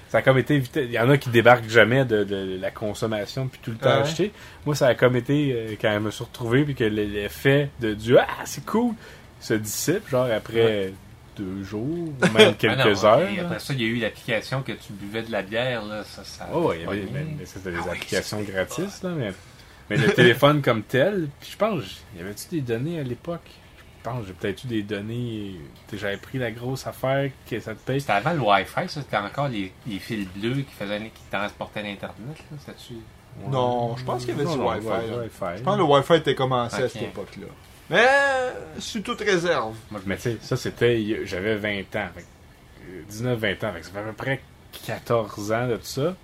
ça 0.09 0.17
a 0.17 0.21
comme 0.23 0.39
été 0.39 0.55
évité. 0.55 0.85
Il 0.85 0.91
y 0.91 0.97
en 0.97 1.07
a 1.11 1.17
qui 1.19 1.29
débarquent 1.29 1.69
jamais 1.69 2.03
de, 2.03 2.23
de 2.23 2.57
la 2.59 2.71
consommation 2.71 3.47
puis 3.47 3.59
tout 3.61 3.69
le 3.69 3.77
temps 3.77 3.89
Ouais. 3.97 4.01
acheter. 4.01 4.31
Moi, 4.65 4.73
ça 4.73 4.87
a 4.87 4.95
comme 4.95 5.15
été 5.15 5.53
euh, 5.53 5.75
quand 5.79 5.93
je 5.93 5.99
me 5.99 6.09
suis 6.09 6.23
retrouvé 6.23 6.63
puis 6.63 6.73
que 6.73 6.83
l'effet 6.83 7.69
de 7.79 7.93
du 7.93 8.17
ah 8.17 8.25
c'est 8.45 8.65
cool 8.65 8.93
se 9.39 9.53
dissipe 9.53 10.09
genre 10.09 10.25
après 10.35 10.91
deux 11.37 11.63
jours 11.63 11.83
ou 11.85 12.33
même 12.35 12.55
quelques 12.55 12.79
Ah 12.79 12.85
non, 12.85 13.05
heures. 13.05 13.29
Et 13.29 13.39
après 13.39 13.59
ça, 13.59 13.73
il 13.73 13.81
y 13.81 13.85
a 13.85 13.87
eu 13.87 13.97
l'application 13.97 14.63
que 14.63 14.71
tu 14.71 14.93
buvais 14.93 15.21
de 15.21 15.31
la 15.31 15.43
bière. 15.43 15.85
Là, 15.85 16.03
ça, 16.05 16.23
ça 16.23 16.49
Oh, 16.51 16.71
il 16.73 16.81
y 16.81 16.85
avait, 16.87 17.01
Ouais. 17.01 17.07
mais, 17.13 17.25
mais 17.37 17.45
c'était 17.45 17.69
des 17.69 17.77
Ah 17.77 17.83
oui, 17.85 17.97
applications 17.97 18.39
c'était 18.39 18.51
gratis 18.51 19.03
là, 19.03 19.09
mais, 19.15 19.31
mais 19.89 19.97
le 19.97 20.13
téléphone 20.13 20.61
comme 20.61 20.83
tel, 20.83 21.27
puis 21.39 21.51
je 21.51 21.57
pense, 21.57 21.83
y 22.17 22.21
avait-tu 22.21 22.47
des 22.49 22.61
données 22.61 22.99
à 22.99 23.03
l'époque? 23.03 23.47
Je 23.99 24.09
pense, 24.09 24.25
j'ai 24.27 24.33
peut-être 24.33 24.63
eu 24.65 24.67
des 24.67 24.83
données. 24.83 25.55
J'avais 25.91 26.17
pris 26.17 26.37
la 26.37 26.51
grosse 26.51 26.85
affaire 26.85 27.31
que 27.49 27.59
ça 27.59 27.73
te 27.73 27.79
paye. 27.79 27.99
C'était 27.99 28.13
avant 28.13 28.33
le 28.33 28.39
Wi-Fi, 28.39 28.87
ça. 28.87 29.01
C'était 29.01 29.17
encore 29.17 29.47
les, 29.47 29.71
les 29.87 29.97
fils 29.97 30.27
bleus 30.27 30.61
qui, 30.61 30.73
faisaient, 30.77 30.99
qui 30.99 31.23
transportaient 31.31 31.81
l'Internet. 31.81 32.37
là. 32.51 32.57
C'était-tu... 32.59 32.93
Non, 33.49 33.97
je 33.97 34.03
pense 34.03 34.25
qu'il 34.25 34.35
y 34.35 34.39
avait 34.39 34.43
Non, 34.45 34.53
du 34.53 34.59
non, 34.59 34.69
Wi-Fi. 34.69 35.57
Je 35.57 35.63
pense 35.63 35.75
que 35.75 35.79
le 35.79 35.83
Wi-Fi 35.83 36.13
était 36.13 36.35
commencé 36.35 36.83
à 36.83 36.89
cette 36.89 37.01
époque-là. 37.01 37.47
Mais, 37.89 38.07
sous 38.79 39.01
toute 39.01 39.21
réserve. 39.21 39.75
Moi, 39.91 40.01
je 40.03 40.09
Mais 40.09 40.15
tu 40.17 40.21
sais, 40.23 40.37
ça 40.41 40.55
c'était. 40.57 41.25
J'avais 41.25 41.55
20 41.55 41.79
ans. 41.95 42.07
fait 42.15 42.21
que, 42.21 42.91
euh, 42.91 43.35
19-20 43.35 43.65
ans. 43.65 43.73
fait 43.73 43.79
que 43.79 43.85
ça 43.85 43.91
fait 43.91 43.99
à 43.99 44.03
peu 44.03 44.13
près 44.13 44.41
14 44.85 45.51
ans 45.51 45.67
de 45.67 45.75
tout 45.77 45.85
ça. 45.85 46.15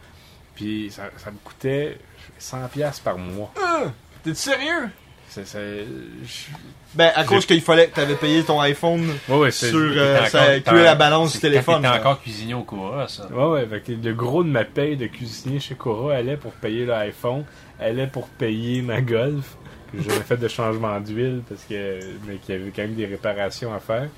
Puis 0.56 0.90
ça, 0.92 1.10
ça 1.18 1.32
me 1.32 1.38
coûtait 1.38 1.98
100$ 2.40 2.68
piastres 2.70 3.04
par 3.04 3.18
mois. 3.18 3.52
Euh, 3.58 3.88
T'es 4.24 4.34
sérieux? 4.34 4.90
C'est. 5.30 5.48
c'est- 5.48 5.86
je- 6.26 6.52
Ben, 6.94 7.10
à 7.16 7.24
cause 7.24 7.46
qu'il 7.46 7.62
fallait 7.62 7.88
que 7.88 7.96
t'avais 7.96 8.16
payé 8.16 8.44
ton 8.44 8.60
iPhone 8.60 9.08
Ouais, 9.30 9.38
ouais, 9.38 9.52
c'est. 9.52 9.70
sur. 9.70 9.80
euh, 9.80 10.26
ça 10.26 10.58
encore- 10.58 10.74
la 10.74 10.96
balance 10.96 11.32
du 11.32 11.38
c'est 11.38 11.48
quand 11.48 11.52
téléphone. 11.54 11.76
t'étais 11.82 11.88
là. 11.94 12.00
encore 12.02 12.22
cuisinier 12.22 12.54
au 12.54 12.64
Cora, 12.64 13.08
ça. 13.08 13.28
Ouais, 13.32 13.46
ouais, 13.46 13.66
fait 13.66 13.80
que 13.80 13.92
le 13.94 14.14
gros 14.14 14.44
de 14.44 14.50
ma 14.50 14.66
paye 14.66 14.98
de 14.98 15.08
cuisinier 15.08 15.60
chez 15.62 15.76
Cora 15.76 16.16
allait 16.16 16.36
pour 16.36 16.52
payer 16.52 16.86
l'iPhone, 16.86 17.46
allait 17.80 18.08
pour 18.08 18.28
payer 18.28 18.82
ma 18.82 19.00
Golf, 19.02 19.56
que 19.94 20.02
j'avais 20.04 20.20
fait 20.20 20.36
de 20.38 20.48
changement 20.50 21.00
d'huile 21.00 21.44
parce 21.48 21.64
que 21.64 22.00
mais 22.28 22.36
qu'il 22.36 22.56
y 22.56 22.58
avait 22.62 22.72
quand 22.76 22.82
même 22.82 22.96
des 22.96 23.06
réparations 23.06 23.74
à 23.74 23.80
faire. 23.80 24.10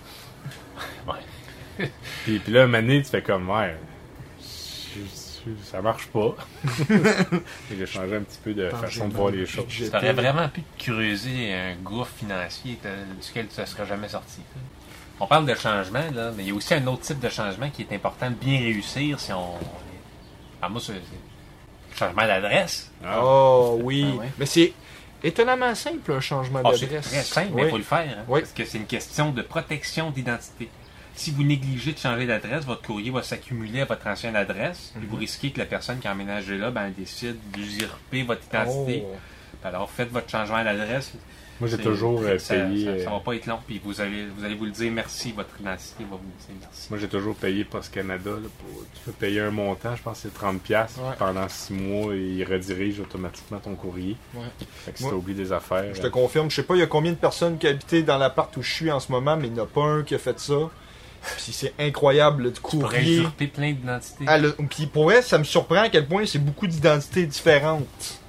Ouais. 1.07 1.88
Puis, 2.24 2.39
puis 2.39 2.53
là, 2.53 2.63
un 2.63 2.65
moment 2.65 2.81
donné, 2.81 3.03
tu 3.03 3.10
fais 3.10 3.22
comme, 3.22 3.50
ouais, 3.50 3.75
je- 4.41 5.00
ça 5.63 5.81
marche 5.81 6.07
pas. 6.07 6.35
J'ai 7.77 7.85
changé 7.85 8.15
un 8.15 8.21
petit 8.21 8.39
peu 8.43 8.53
de 8.53 8.69
façon 8.69 9.07
de 9.07 9.13
voir 9.13 9.29
les 9.31 9.45
choses. 9.45 9.65
budgété. 9.65 9.91
T'aurais 9.91 10.13
vraiment 10.13 10.47
pu 10.50 10.62
te 10.62 10.83
creuser 10.83 11.53
un 11.53 11.75
gouffre 11.75 12.12
financier 12.17 12.77
que- 12.81 13.23
duquel 13.25 13.47
tu 13.47 13.59
ne 13.62 13.65
serais 13.65 13.85
jamais 13.85 14.09
sorti. 14.09 14.41
On 15.19 15.27
parle 15.27 15.45
de 15.45 15.55
changement, 15.55 16.03
là, 16.13 16.31
mais 16.35 16.43
il 16.43 16.50
y 16.50 16.51
a 16.51 16.55
aussi 16.55 16.73
un 16.73 16.85
autre 16.88 17.01
type 17.01 17.19
de 17.19 17.29
changement 17.29 17.69
qui 17.69 17.83
est 17.83 17.93
important 17.95 18.29
de 18.29 18.35
bien 18.35 18.59
réussir 18.59 19.19
si 19.19 19.31
on. 19.33 19.53
Ah, 20.62 20.69
moi, 20.69 20.81
c'est. 20.83 20.93
Changement 21.95 22.25
d'adresse. 22.25 22.91
Ah, 23.05 23.19
Oh 23.23 23.79
oui. 23.83 24.05
Ah 24.13 24.19
ouais. 24.21 24.29
Mais 24.39 24.45
c'est 24.47 24.73
étonnamment 25.23 25.75
simple 25.75 26.12
un 26.12 26.19
changement 26.19 26.62
Ah, 26.65 26.71
c'est 26.73 26.88
d'adresse. 26.88 27.07
très 27.12 27.21
simple, 27.21 27.51
mais 27.53 27.62
il 27.62 27.65
Oui. 27.65 27.71
faut 27.71 27.77
le 27.77 27.83
faire. 27.83 28.17
hein, 28.19 28.23
Oui. 28.27 28.39
Parce 28.41 28.51
que 28.53 28.65
c'est 28.65 28.79
une 28.79 28.88
question 28.88 29.31
de 29.31 29.41
protection 29.43 30.09
d'identité. 30.09 30.69
Si 31.15 31.32
vous 31.32 31.43
négligez 31.43 31.93
de 31.93 31.98
changer 32.00 32.25
d'adresse, 32.25 32.65
votre 32.65 32.82
courrier 32.82 33.12
va 33.12 33.22
s'accumuler 33.24 33.82
à 33.82 33.86
votre 33.86 34.08
ancienne 34.08 34.36
adresse. 34.36 34.91
Puis 34.96 35.03
Mhm. 35.05 35.10
vous 35.12 35.17
risquez 35.17 35.51
que 35.51 35.60
la 35.60 35.65
personne 35.65 36.00
qui 36.00 36.08
a 36.08 36.12
emménagé 36.12 36.58
là 36.58 36.72
ben, 36.72 36.91
décide 36.98 37.38
d'usurper 37.53 38.24
votre 38.24 38.43
identité. 38.46 39.03
Oh. 39.05 39.15
Alors 39.63 39.89
faites 39.89 40.10
votre 40.12 40.29
changement 40.29 40.63
d'adresse. 40.63 41.13
Moi, 41.60 41.70
j'ai 41.70 41.77
toujours 41.77 42.20
euh, 42.24 42.39
ça, 42.39 42.55
payé. 42.55 42.86
Ça, 43.00 43.03
ça 43.05 43.10
euh, 43.12 43.13
va 43.13 43.20
pas 43.20 43.36
être 43.36 43.46
long, 43.46 43.60
puis 43.65 43.79
vous 43.82 44.01
allez, 44.01 44.25
vous 44.36 44.43
allez 44.43 44.55
vous 44.55 44.65
le 44.65 44.72
dire 44.72 44.91
merci, 44.91 45.32
votre 45.32 45.51
identité 45.62 46.03
va 46.03 46.17
vous 46.17 46.24
dire 46.39 46.55
merci. 46.60 46.88
Moi, 46.89 46.98
j'ai 47.00 47.08
toujours 47.08 47.36
payé 47.36 47.63
Post 47.63 47.93
Canada. 47.93 48.32
là, 48.32 48.50
pour- 48.58 48.84
tu 48.93 49.00
peux 49.05 49.12
payer 49.12 49.39
un 49.41 49.51
montant, 49.51 49.96
je 49.96 50.01
pense 50.01 50.17
que 50.24 50.29
c'est 50.29 50.34
30$ 50.34 50.58
piastres 50.60 51.00
Ouais. 51.00 51.15
pendant 51.17 51.48
6 51.48 51.74
mois 51.74 52.15
et 52.15 52.20
il 52.22 52.43
redirige 52.43 53.00
automatiquement 53.00 53.60
ton 53.60 53.75
courrier. 53.75 54.17
Ouais. 54.34 54.41
Fait 54.84 54.91
que 54.93 54.98
si 54.98 55.03
t'as 55.05 55.12
oublié 55.12 55.38
des 55.38 55.51
affaires. 55.53 55.93
Je 55.93 56.01
te 56.01 56.08
euh, 56.08 56.10
confirme, 56.10 56.50
je 56.50 56.55
sais 56.55 56.63
pas 56.63 56.74
il 56.75 56.79
y 56.79 56.84
a 56.84 56.88
combien 56.88 57.12
de 57.12 57.17
personnes 57.17 57.58
qui 57.60 57.67
habitaient 57.67 58.01
dans 58.03 58.17
l'appart 58.17 58.58
où 58.58 58.63
je 58.63 58.74
suis 58.74 58.91
en 58.91 59.00
ce 59.00 59.12
moment, 59.12 59.38
mais 59.38 59.48
il 59.48 59.53
n'y 59.53 59.60
en 59.60 59.63
a 59.63 59.67
pas 59.67 59.84
un 59.86 60.03
qui 60.03 60.15
a 60.15 60.20
fait 60.20 60.39
ça. 60.39 60.70
Puis 61.38 61.51
c'est 61.53 61.74
incroyable, 61.80 62.51
courrier. 62.62 63.18
usurper 63.20 63.48
plein 63.48 63.72
d'identités. 63.72 64.25
Ah, 64.27 64.38
Puis 64.70 64.88
pour 64.88 65.06
vrai, 65.06 65.22
ça 65.22 65.38
me 65.38 65.44
surprend 65.44 65.82
à 65.84 65.89
quel 65.89 66.08
point 66.08 66.25
c'est 66.25 66.39
beaucoup 66.39 66.68
d'identités 66.68 67.25
différentes. 67.25 68.20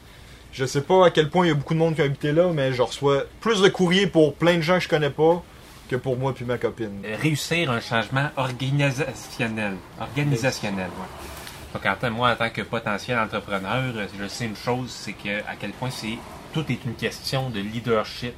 Je 0.53 0.65
sais 0.65 0.83
pas 0.83 1.07
à 1.07 1.11
quel 1.11 1.31
point 1.31 1.47
il 1.47 1.49
y 1.49 1.53
a 1.53 1.55
beaucoup 1.55 1.75
de 1.75 1.79
monde 1.81 1.97
qui 1.97 2.03
a 2.03 2.05
habité 2.05 2.31
là, 2.31 2.51
mais 2.53 2.73
je 2.73 2.83
reçois 2.83 3.25
plus 3.41 3.61
de 3.61 3.69
courriers 3.69 4.07
pour 4.07 4.35
plein 4.35 4.57
de 4.57 4.61
gens 4.63 4.75
que 4.79 4.85
je 4.85 4.89
connais 4.89 5.11
pas 5.11 5.43
que 5.89 5.97
pour 5.97 6.17
moi 6.17 6.33
puis 6.33 6.45
ma 6.45 6.57
copine. 6.59 7.03
Euh, 7.05 7.17
Réussir 7.21 7.71
un 7.71 7.81
changement 7.81 8.31
organisationnel. 8.37 9.75
Organisationnel, 10.01 10.87
ouais. 10.87 11.81
Donc, 11.83 11.85
en 12.05 12.11
moi, 12.13 12.31
en 12.31 12.37
tant 12.37 12.51
que 12.51 12.63
potentiel 12.63 13.19
entrepreneur, 13.19 13.83
euh, 13.97 14.07
je 14.21 14.29
sais 14.29 14.45
une 14.45 14.57
chose, 14.57 14.91
c'est 14.91 15.13
que 15.13 15.41
à 15.41 15.57
quel 15.59 15.73
point 15.73 15.91
c'est 15.91 16.19
tout 16.53 16.65
est 16.71 16.85
une 16.85 16.95
question 16.95 17.51
de 17.51 17.59
leadership. 17.61 18.35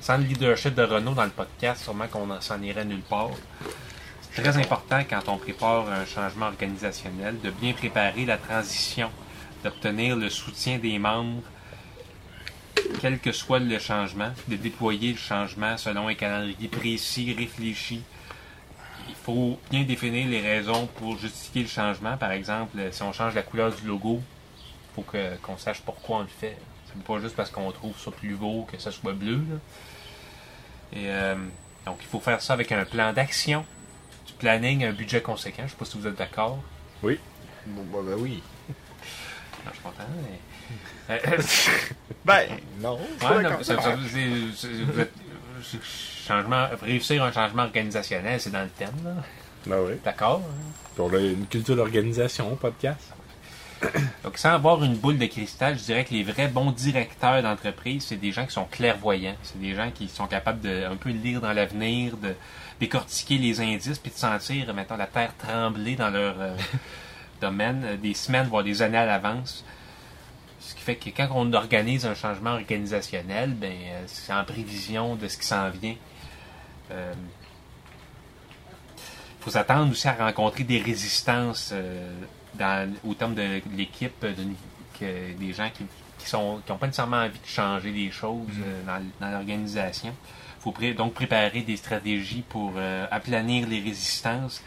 Sans 0.00 0.16
le 0.16 0.22
leadership 0.22 0.74
de 0.76 0.82
Renault 0.82 1.14
dans 1.14 1.24
le 1.24 1.30
podcast, 1.30 1.82
sûrement 1.82 2.06
qu'on 2.06 2.30
en- 2.30 2.40
s'en 2.40 2.62
irait 2.62 2.84
nulle 2.84 3.00
part. 3.00 3.30
Très 4.34 4.56
important 4.56 5.00
quand 5.08 5.28
on 5.28 5.36
prépare 5.36 5.88
un 5.88 6.04
changement 6.04 6.46
organisationnel 6.46 7.40
de 7.40 7.50
bien 7.50 7.72
préparer 7.72 8.24
la 8.24 8.38
transition, 8.38 9.10
d'obtenir 9.64 10.16
le 10.16 10.30
soutien 10.30 10.78
des 10.78 10.98
membres, 10.98 11.42
quel 13.00 13.18
que 13.18 13.32
soit 13.32 13.58
le 13.58 13.78
changement, 13.78 14.30
de 14.46 14.56
déployer 14.56 15.12
le 15.12 15.18
changement 15.18 15.76
selon 15.76 16.08
un 16.08 16.14
calendrier 16.14 16.68
précis, 16.68 17.34
réfléchi. 17.36 18.02
Il 19.08 19.14
faut 19.14 19.58
bien 19.70 19.82
définir 19.82 20.28
les 20.28 20.40
raisons 20.40 20.86
pour 20.86 21.18
justifier 21.18 21.62
le 21.62 21.68
changement. 21.68 22.16
Par 22.16 22.32
exemple, 22.32 22.78
si 22.90 23.02
on 23.02 23.12
change 23.12 23.34
la 23.34 23.42
couleur 23.42 23.72
du 23.74 23.86
logo, 23.86 24.22
il 24.58 24.94
faut 24.94 25.04
qu'on 25.42 25.58
sache 25.58 25.80
pourquoi 25.80 26.18
on 26.18 26.22
le 26.22 26.26
fait. 26.28 26.56
C'est 26.86 27.02
pas 27.02 27.20
juste 27.20 27.36
parce 27.36 27.50
qu'on 27.50 27.70
trouve 27.72 27.98
ça 27.98 28.10
plus 28.10 28.34
beau 28.34 28.66
que 28.70 28.78
ça 28.78 28.90
soit 28.90 29.12
bleu. 29.12 29.36
là. 29.36 29.56
Et 30.92 31.10
euh, 31.10 31.34
donc, 31.84 31.98
il 32.00 32.06
faut 32.06 32.20
faire 32.20 32.40
ça 32.40 32.54
avec 32.54 32.72
un 32.72 32.84
plan 32.84 33.12
d'action, 33.12 33.64
planning, 34.38 34.84
un 34.84 34.92
budget 34.92 35.20
conséquent. 35.22 35.62
Je 35.66 35.70
sais 35.70 35.76
pas 35.76 35.84
si 35.84 35.98
vous 35.98 36.06
êtes 36.06 36.16
d'accord. 36.16 36.58
Bon, 37.66 37.82
bah, 37.92 37.98
ben 38.04 38.16
oui. 38.18 38.42
Non, 39.64 39.70
je 39.70 39.74
suis 39.74 39.82
content. 39.82 40.04
mais- 40.22 40.40
Ben, 42.24 42.46
non. 42.80 42.98
Ouais, 43.22 43.42
non, 43.42 43.62
ça- 43.62 43.80
ça- 43.80 43.96
c'est- 44.10 44.56
c'est- 44.56 44.68
vous 44.84 45.00
êtes- 45.00 45.12
c'est- 45.62 46.26
changement, 46.28 46.68
réussir 46.82 47.22
un 47.24 47.32
changement 47.32 47.62
organisationnel, 47.64 48.40
c'est 48.40 48.50
dans 48.50 48.62
le 48.62 48.68
thème. 48.68 48.90
là. 49.04 49.12
Ben 49.66 49.78
oui. 49.86 49.92
D'accord. 50.04 50.42
hein? 50.44 50.72
Puis 50.94 51.02
on 51.02 51.12
a 51.14 51.18
une 51.18 51.46
culture 51.46 51.76
d'organisation, 51.76 52.54
podcast. 52.56 53.12
Donc, 54.24 54.38
sans 54.38 54.50
avoir 54.50 54.82
une 54.82 54.96
boule 54.96 55.18
de 55.18 55.26
cristal, 55.26 55.78
je 55.78 55.84
dirais 55.84 56.04
que 56.04 56.12
les 56.12 56.22
vrais 56.22 56.48
bons 56.48 56.72
directeurs 56.72 57.42
d'entreprise, 57.42 58.04
c'est 58.06 58.16
des 58.16 58.32
gens 58.32 58.46
qui 58.46 58.52
sont 58.52 58.64
clairvoyants. 58.64 59.36
C'est 59.42 59.60
des 59.60 59.74
gens 59.74 59.90
qui 59.90 60.08
sont 60.08 60.26
capables 60.26 60.60
de 60.60 60.84
un 60.84 60.96
peu 60.96 61.10
lire 61.10 61.40
dans 61.40 61.52
l'avenir, 61.52 62.16
de 62.16 62.34
décortiquer 62.80 63.38
les 63.38 63.60
indices, 63.60 63.98
puis 63.98 64.10
de 64.10 64.16
sentir, 64.16 64.72
mettons, 64.74 64.96
la 64.96 65.06
terre 65.06 65.36
trembler 65.36 65.96
dans 65.96 66.10
leur 66.10 66.34
euh, 66.40 66.56
domaine 67.40 67.82
euh, 67.84 67.96
des 67.96 68.14
semaines, 68.14 68.48
voire 68.48 68.64
des 68.64 68.82
années 68.82 68.98
à 68.98 69.06
l'avance. 69.06 69.64
Ce 70.60 70.74
qui 70.74 70.82
fait 70.82 70.96
que 70.96 71.10
quand 71.10 71.28
on 71.34 71.52
organise 71.52 72.04
un 72.04 72.14
changement 72.14 72.52
organisationnel, 72.52 73.54
ben, 73.54 73.72
euh, 73.72 74.02
c'est 74.06 74.32
en 74.32 74.44
prévision 74.44 75.16
de 75.16 75.28
ce 75.28 75.38
qui 75.38 75.46
s'en 75.46 75.70
vient. 75.70 75.94
Euh, 76.90 77.12
faut 79.40 79.50
s'attendre 79.50 79.90
aussi 79.92 80.08
à 80.08 80.14
rencontrer 80.14 80.64
des 80.64 80.80
résistances 80.80 81.70
euh, 81.72 82.12
dans, 82.54 82.90
au 83.04 83.14
terme 83.14 83.34
de 83.34 83.60
l'équipe, 83.76 84.24
euh, 84.24 84.34
des 85.00 85.52
gens 85.52 85.70
qui 85.72 85.84
qui 86.18 86.26
sont 86.28 86.60
qui 86.66 86.72
n'ont 86.72 86.78
pas 86.78 86.86
nécessairement 86.86 87.18
envie 87.18 87.38
de 87.38 87.46
changer 87.46 87.92
les 87.92 88.10
choses 88.10 88.48
euh, 88.60 88.82
dans, 88.84 89.00
dans 89.20 89.30
l'organisation. 89.32 90.12
Il 90.58 90.62
faut 90.62 90.72
pré- 90.72 90.92
donc 90.94 91.14
préparer 91.14 91.60
des 91.62 91.76
stratégies 91.76 92.42
pour 92.48 92.72
euh, 92.76 93.06
aplanir 93.10 93.68
les 93.68 93.80
résistances. 93.80 94.60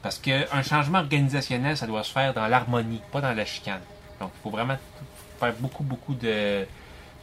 Parce 0.00 0.18
qu'un 0.18 0.62
changement 0.62 0.98
organisationnel, 1.00 1.76
ça 1.76 1.86
doit 1.88 2.04
se 2.04 2.12
faire 2.12 2.32
dans 2.34 2.46
l'harmonie, 2.46 3.00
pas 3.10 3.20
dans 3.20 3.32
la 3.34 3.44
chicane. 3.44 3.80
Donc, 4.20 4.30
il 4.36 4.42
faut 4.42 4.50
vraiment 4.50 4.76
faire 5.40 5.52
beaucoup, 5.58 5.82
beaucoup 5.82 6.14
de 6.14 6.64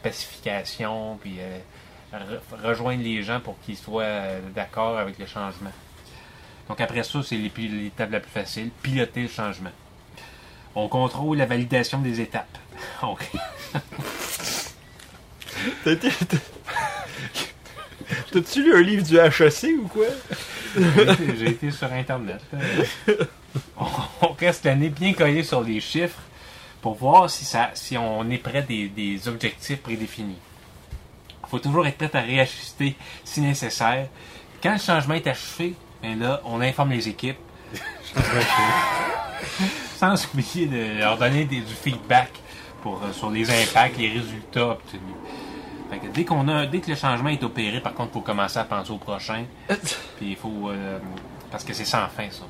pacification, 0.02 1.16
puis 1.20 1.36
euh, 1.40 1.58
re- 2.12 2.62
rejoindre 2.66 3.02
les 3.02 3.22
gens 3.22 3.40
pour 3.40 3.58
qu'ils 3.60 3.76
soient 3.76 4.04
d'accord 4.54 4.98
avec 4.98 5.18
le 5.18 5.26
changement. 5.26 5.72
Donc 6.70 6.80
après 6.80 7.02
ça, 7.02 7.20
c'est 7.24 7.34
l'étape 7.34 8.12
la 8.12 8.20
plus 8.20 8.30
facile, 8.30 8.70
piloter 8.80 9.22
le 9.22 9.28
changement. 9.28 9.72
On 10.76 10.86
contrôle 10.86 11.38
la 11.38 11.46
validation 11.46 11.98
des 11.98 12.20
étapes. 12.20 12.58
T'as-tu 18.32 18.62
lu 18.62 18.72
un 18.72 18.82
livre 18.82 19.02
du 19.02 19.18
HEC 19.18 19.80
ou 19.82 19.88
quoi? 19.88 20.04
j'ai 20.76 21.48
été- 21.48 21.72
sur 21.72 21.92
Internet. 21.92 22.40
On 23.76 23.86
on 24.22 24.32
reste 24.34 24.64
l'année 24.64 24.90
bien 24.90 25.12
collé 25.12 25.42
sur 25.42 25.62
les 25.62 25.80
chiffres 25.80 26.20
pour 26.80 26.94
voir 26.94 27.28
si, 27.28 27.44
ça, 27.44 27.70
si 27.74 27.98
on 27.98 28.30
est 28.30 28.38
près 28.38 28.62
des, 28.62 28.86
des 28.88 29.26
objectifs 29.26 29.80
prédéfinis. 29.80 30.38
Il 31.44 31.48
faut 31.50 31.58
toujours 31.58 31.84
être 31.88 31.96
prêt 31.98 32.10
à 32.14 32.20
réajuster 32.20 32.94
si 33.24 33.40
nécessaire. 33.40 34.06
Quand 34.62 34.74
le 34.74 34.78
changement 34.78 35.14
est 35.14 35.26
achevé, 35.26 35.74
ben 36.02 36.18
là, 36.18 36.40
on 36.44 36.60
informe 36.60 36.90
les 36.90 37.08
équipes 37.08 37.38
sans 39.98 40.14
oublier 40.26 40.66
de 40.66 40.98
leur 40.98 41.18
donner 41.18 41.44
des- 41.44 41.60
du 41.60 41.74
feedback 41.74 42.30
pour, 42.82 43.02
euh, 43.04 43.12
sur 43.12 43.30
les 43.30 43.48
impacts, 43.50 43.98
les 43.98 44.08
résultats 44.10 44.68
obtenus. 44.68 45.02
Fait 45.90 45.98
que 45.98 46.06
dès, 46.06 46.24
qu'on 46.24 46.48
a, 46.48 46.66
dès 46.66 46.78
que 46.80 46.90
le 46.90 46.96
changement 46.96 47.28
est 47.30 47.42
opéré, 47.42 47.80
par 47.80 47.94
contre, 47.94 48.10
il 48.12 48.14
faut 48.14 48.20
commencer 48.20 48.58
à 48.58 48.64
penser 48.64 48.90
au 48.92 48.96
prochain. 48.98 49.44
Puis 49.68 50.30
il 50.30 50.36
faut. 50.36 50.70
euh, 50.70 50.98
parce 51.50 51.64
que 51.64 51.72
c'est 51.74 51.84
sans 51.84 52.06
fin, 52.08 52.30
ça. 52.30 52.44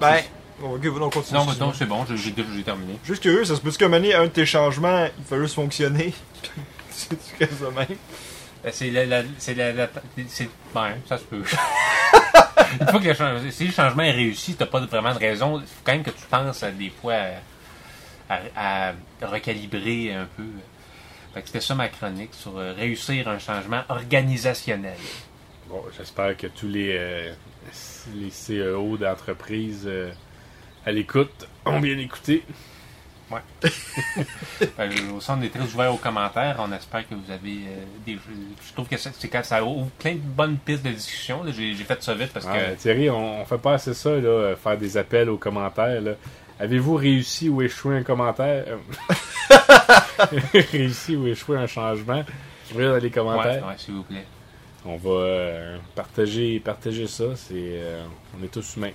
Ben. 0.00 0.20
Bon, 0.60 0.76
ok, 0.76 0.82
on 1.00 1.10
continue. 1.10 1.40
Non, 1.40 1.46
donc 1.54 1.74
c'est 1.76 1.86
bon, 1.86 2.04
j'ai, 2.08 2.16
j'ai- 2.16 2.34
j'ai 2.54 2.62
terminé. 2.62 2.96
Juste 3.04 3.22
curieux, 3.22 3.44
ça 3.44 3.56
se 3.56 3.60
peut-tu 3.60 3.78
comme 3.78 3.94
année, 3.94 4.14
un 4.14 4.24
de 4.24 4.28
tes 4.28 4.46
changements, 4.46 5.06
il 5.18 5.24
fait 5.24 5.38
juste 5.40 5.54
fonctionner? 5.56 6.12
C'est-tu 6.90 7.36
que 7.38 7.46
ça 7.46 7.70
même? 7.74 7.96
Ben, 8.62 8.70
C'est 8.72 8.90
la, 8.90 9.06
la- 9.06 9.22
c'est 9.38 9.54
la, 9.54 9.72
la- 9.72 9.88
c'est, 10.28 10.48
ben, 10.72 10.90
ça 11.08 11.18
se 11.18 11.24
peut. 11.24 11.42
Une 12.80 12.86
fois 12.88 13.00
que 13.00 13.08
le, 13.08 13.14
chang- 13.14 13.50
si 13.50 13.66
le 13.66 13.72
changement 13.72 14.02
est 14.02 14.10
réussi, 14.12 14.54
t'as 14.54 14.66
pas 14.66 14.80
vraiment 14.80 15.12
de 15.14 15.18
raison. 15.18 15.60
Il 15.60 15.66
faut 15.66 15.80
quand 15.84 15.92
même 15.92 16.02
que 16.02 16.10
tu 16.10 16.24
penses 16.30 16.62
à 16.62 16.70
des 16.70 16.90
fois 16.90 17.14
à, 18.28 18.92
recalibrer 19.22 20.14
un 20.14 20.26
peu. 20.36 20.44
C'était 21.44 21.60
ça 21.60 21.74
ma 21.74 21.88
chronique 21.88 22.34
sur 22.34 22.58
euh, 22.58 22.72
réussir 22.74 23.28
un 23.28 23.38
changement 23.38 23.82
organisationnel. 23.88 24.96
Bon, 25.68 25.82
j'espère 25.96 26.36
que 26.36 26.46
tous 26.46 26.68
les, 26.68 26.94
euh, 26.98 27.32
CEO 28.30 28.96
d'entreprise 28.98 29.84
euh, 29.86 30.10
à 30.84 30.92
l'écoute 30.92 31.48
ont 31.64 31.80
bien 31.80 31.96
écouté. 31.98 32.42
Fait 33.60 34.68
que 34.88 35.10
au 35.16 35.20
centre 35.20 35.40
des 35.40 35.48
très 35.50 35.60
ouverts 35.60 35.92
aux 35.94 35.98
commentaires, 35.98 36.56
on 36.58 36.70
espère 36.72 37.08
que 37.08 37.14
vous 37.14 37.30
avez 37.30 37.52
euh, 37.68 37.84
des. 38.06 38.14
Je 38.14 38.72
trouve 38.74 38.88
que 38.88 38.96
ça- 38.96 39.10
c'est 39.18 39.28
quand 39.28 39.44
ça 39.44 39.64
ouvre 39.64 39.88
plein 39.98 40.12
de 40.14 40.18
bonnes 40.18 40.56
pistes 40.58 40.84
de 40.84 40.90
discussion. 40.90 41.42
J'ai, 41.56 41.74
fait 41.74 42.02
ça 42.02 42.14
vite 42.14 42.32
parce 42.32 42.44
que. 42.46 42.50
Ouais, 42.50 42.74
Thierry, 42.76 43.08
on, 43.10 43.40
on 43.40 43.44
fait 43.44 43.58
pas 43.58 43.74
assez 43.74 43.94
ça, 43.94 44.10
là, 44.10 44.16
euh, 44.28 44.56
faire 44.56 44.76
des 44.76 44.96
appels 44.96 45.30
aux 45.30 45.38
commentaires. 45.38 46.02
Avez-vous 46.60 46.94
réussi 46.94 47.48
ou 47.48 47.62
échoué 47.62 47.96
un 47.96 48.02
commentaire? 48.02 48.64
Euh, 48.68 48.76
Réussi 50.72 51.16
ou 51.16 51.26
échoué 51.26 51.56
un 51.56 51.66
changement? 51.66 52.22
Écrivez 52.66 52.86
dans 52.86 52.94
les 52.96 53.02
Ouais, 53.02 53.10
commentaires. 53.10 53.66
ouais, 53.66 53.74
s'il 53.78 53.94
vous 53.94 54.02
plaît. 54.04 54.24
On 54.84 54.96
va 54.96 55.10
euh, 55.10 55.78
partager, 55.94 56.60
partager 56.60 57.06
ça. 57.06 57.24
C'est, 57.36 57.54
euh, 57.54 58.04
on 58.38 58.44
est 58.44 58.48
tous 58.48 58.76
humains. 58.76 58.90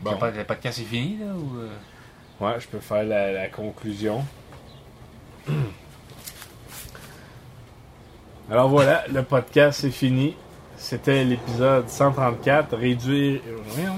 Bon. 0.00 0.12
Le 0.12 0.16
pod- 0.18 0.34
Le 0.36 0.44
podcast 0.44 0.78
est 0.78 0.82
fini, 0.84 1.18
là 1.18 1.26
ou... 1.34 1.58
euh? 1.58 1.68
Ouais, 2.38 2.60
je 2.60 2.66
peux 2.68 2.80
faire 2.80 3.02
la, 3.04 3.32
la 3.32 3.48
conclusion. 3.48 4.22
Alors 8.50 8.68
voilà, 8.68 9.04
le 9.12 9.22
podcast 9.22 9.84
est 9.84 9.90
fini. 9.90 10.34
C'était 10.76 11.24
l'épisode 11.24 11.88
134, 11.88 12.76
réduire, 12.76 13.40
réduire, 13.74 13.92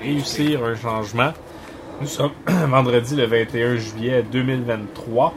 réussir 0.00 0.64
un 0.64 0.74
changement. 0.76 1.32
Nous 2.00 2.06
sommes 2.06 2.32
vendredi 2.46 3.16
le 3.16 3.24
21 3.24 3.76
juillet 3.76 4.22
2023. 4.22 5.34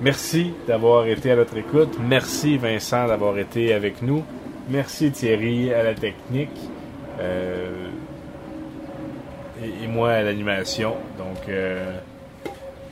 Merci 0.00 0.52
d'avoir 0.66 1.06
été 1.06 1.30
à 1.30 1.36
notre 1.36 1.56
écoute. 1.56 1.96
Merci 2.00 2.56
Vincent 2.56 3.06
d'avoir 3.06 3.38
été 3.38 3.72
avec 3.74 4.02
nous. 4.02 4.24
Merci 4.68 5.12
Thierry 5.12 5.72
à 5.72 5.82
la 5.84 5.94
technique. 5.94 6.50
Euh, 7.20 7.88
et, 9.62 9.84
et 9.84 9.86
moi 9.86 10.12
à 10.12 10.22
l'animation. 10.22 10.96
Donc, 11.18 11.48
euh, 11.48 11.98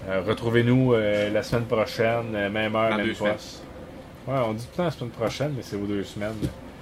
euh, 0.08 0.22
retrouvez-nous 0.26 0.94
euh, 0.94 1.30
la 1.30 1.42
semaine 1.42 1.66
prochaine, 1.66 2.30
même 2.50 2.74
heure, 2.76 2.90
Dans 2.90 2.96
même 2.98 3.14
poste. 3.14 3.62
Ouais, 4.26 4.38
on 4.46 4.52
dit 4.54 4.64
tout 4.64 4.70
le 4.72 4.76
temps 4.76 4.84
la 4.84 4.90
semaine 4.90 5.10
prochaine, 5.10 5.52
mais 5.56 5.62
c'est 5.62 5.76
aux 5.76 5.86
deux 5.86 6.04
semaines. 6.04 6.34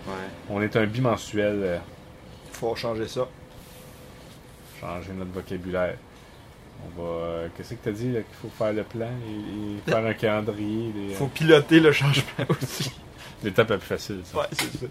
Ouais. 0.06 0.12
On 0.50 0.60
est 0.62 0.74
un 0.76 0.86
bimensuel. 0.86 1.60
euh, 1.62 1.78
Faut 2.52 2.74
changer 2.74 3.06
ça. 3.08 3.26
changer 4.80 5.12
notre 5.16 5.32
vocabulaire. 5.32 5.96
On 6.84 7.00
va. 7.02 7.08
euh, 7.08 7.48
Qu'est-ce 7.56 7.74
que 7.74 7.84
t'as 7.84 7.90
dit 7.92 8.12
là, 8.12 8.20
qu'il 8.20 8.34
faut 8.40 8.50
faire 8.56 8.72
le 8.72 8.82
plan 8.84 9.06
et, 9.06 9.88
et 9.88 9.90
faire 9.90 10.04
un 10.04 10.14
calendrier 10.14 10.90
des, 10.92 11.14
Faut 11.14 11.26
piloter 11.26 11.80
le 11.80 11.90
changement 11.92 12.22
aussi. 12.62 12.92
l'étape 13.42 13.70
la 13.70 13.78
plus 13.78 13.86
facile. 13.86 14.20
ça. 14.24 14.38
Ouais, 14.38 14.46
c'est 14.52 14.78
ça. 14.80 14.86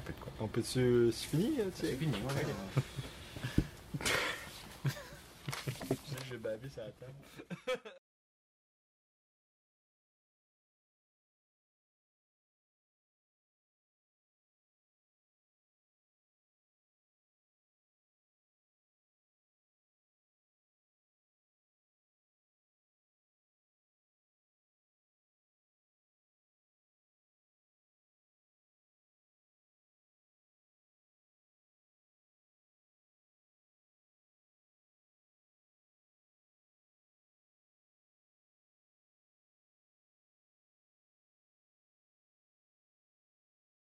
De 0.00 0.12
quoi. 0.20 0.32
On 0.40 0.48
peut-tu. 0.48 1.12
C'est 1.12 1.26
fini, 1.28 1.52
tu 1.54 1.60
sais? 1.60 1.70
C'est 1.74 1.96
fini, 1.96 2.14
ouais. 2.14 2.46
J'ai 6.30 6.38
bavé 6.38 6.68
sur 6.70 6.82
la 6.82 6.90
table. 6.92 7.92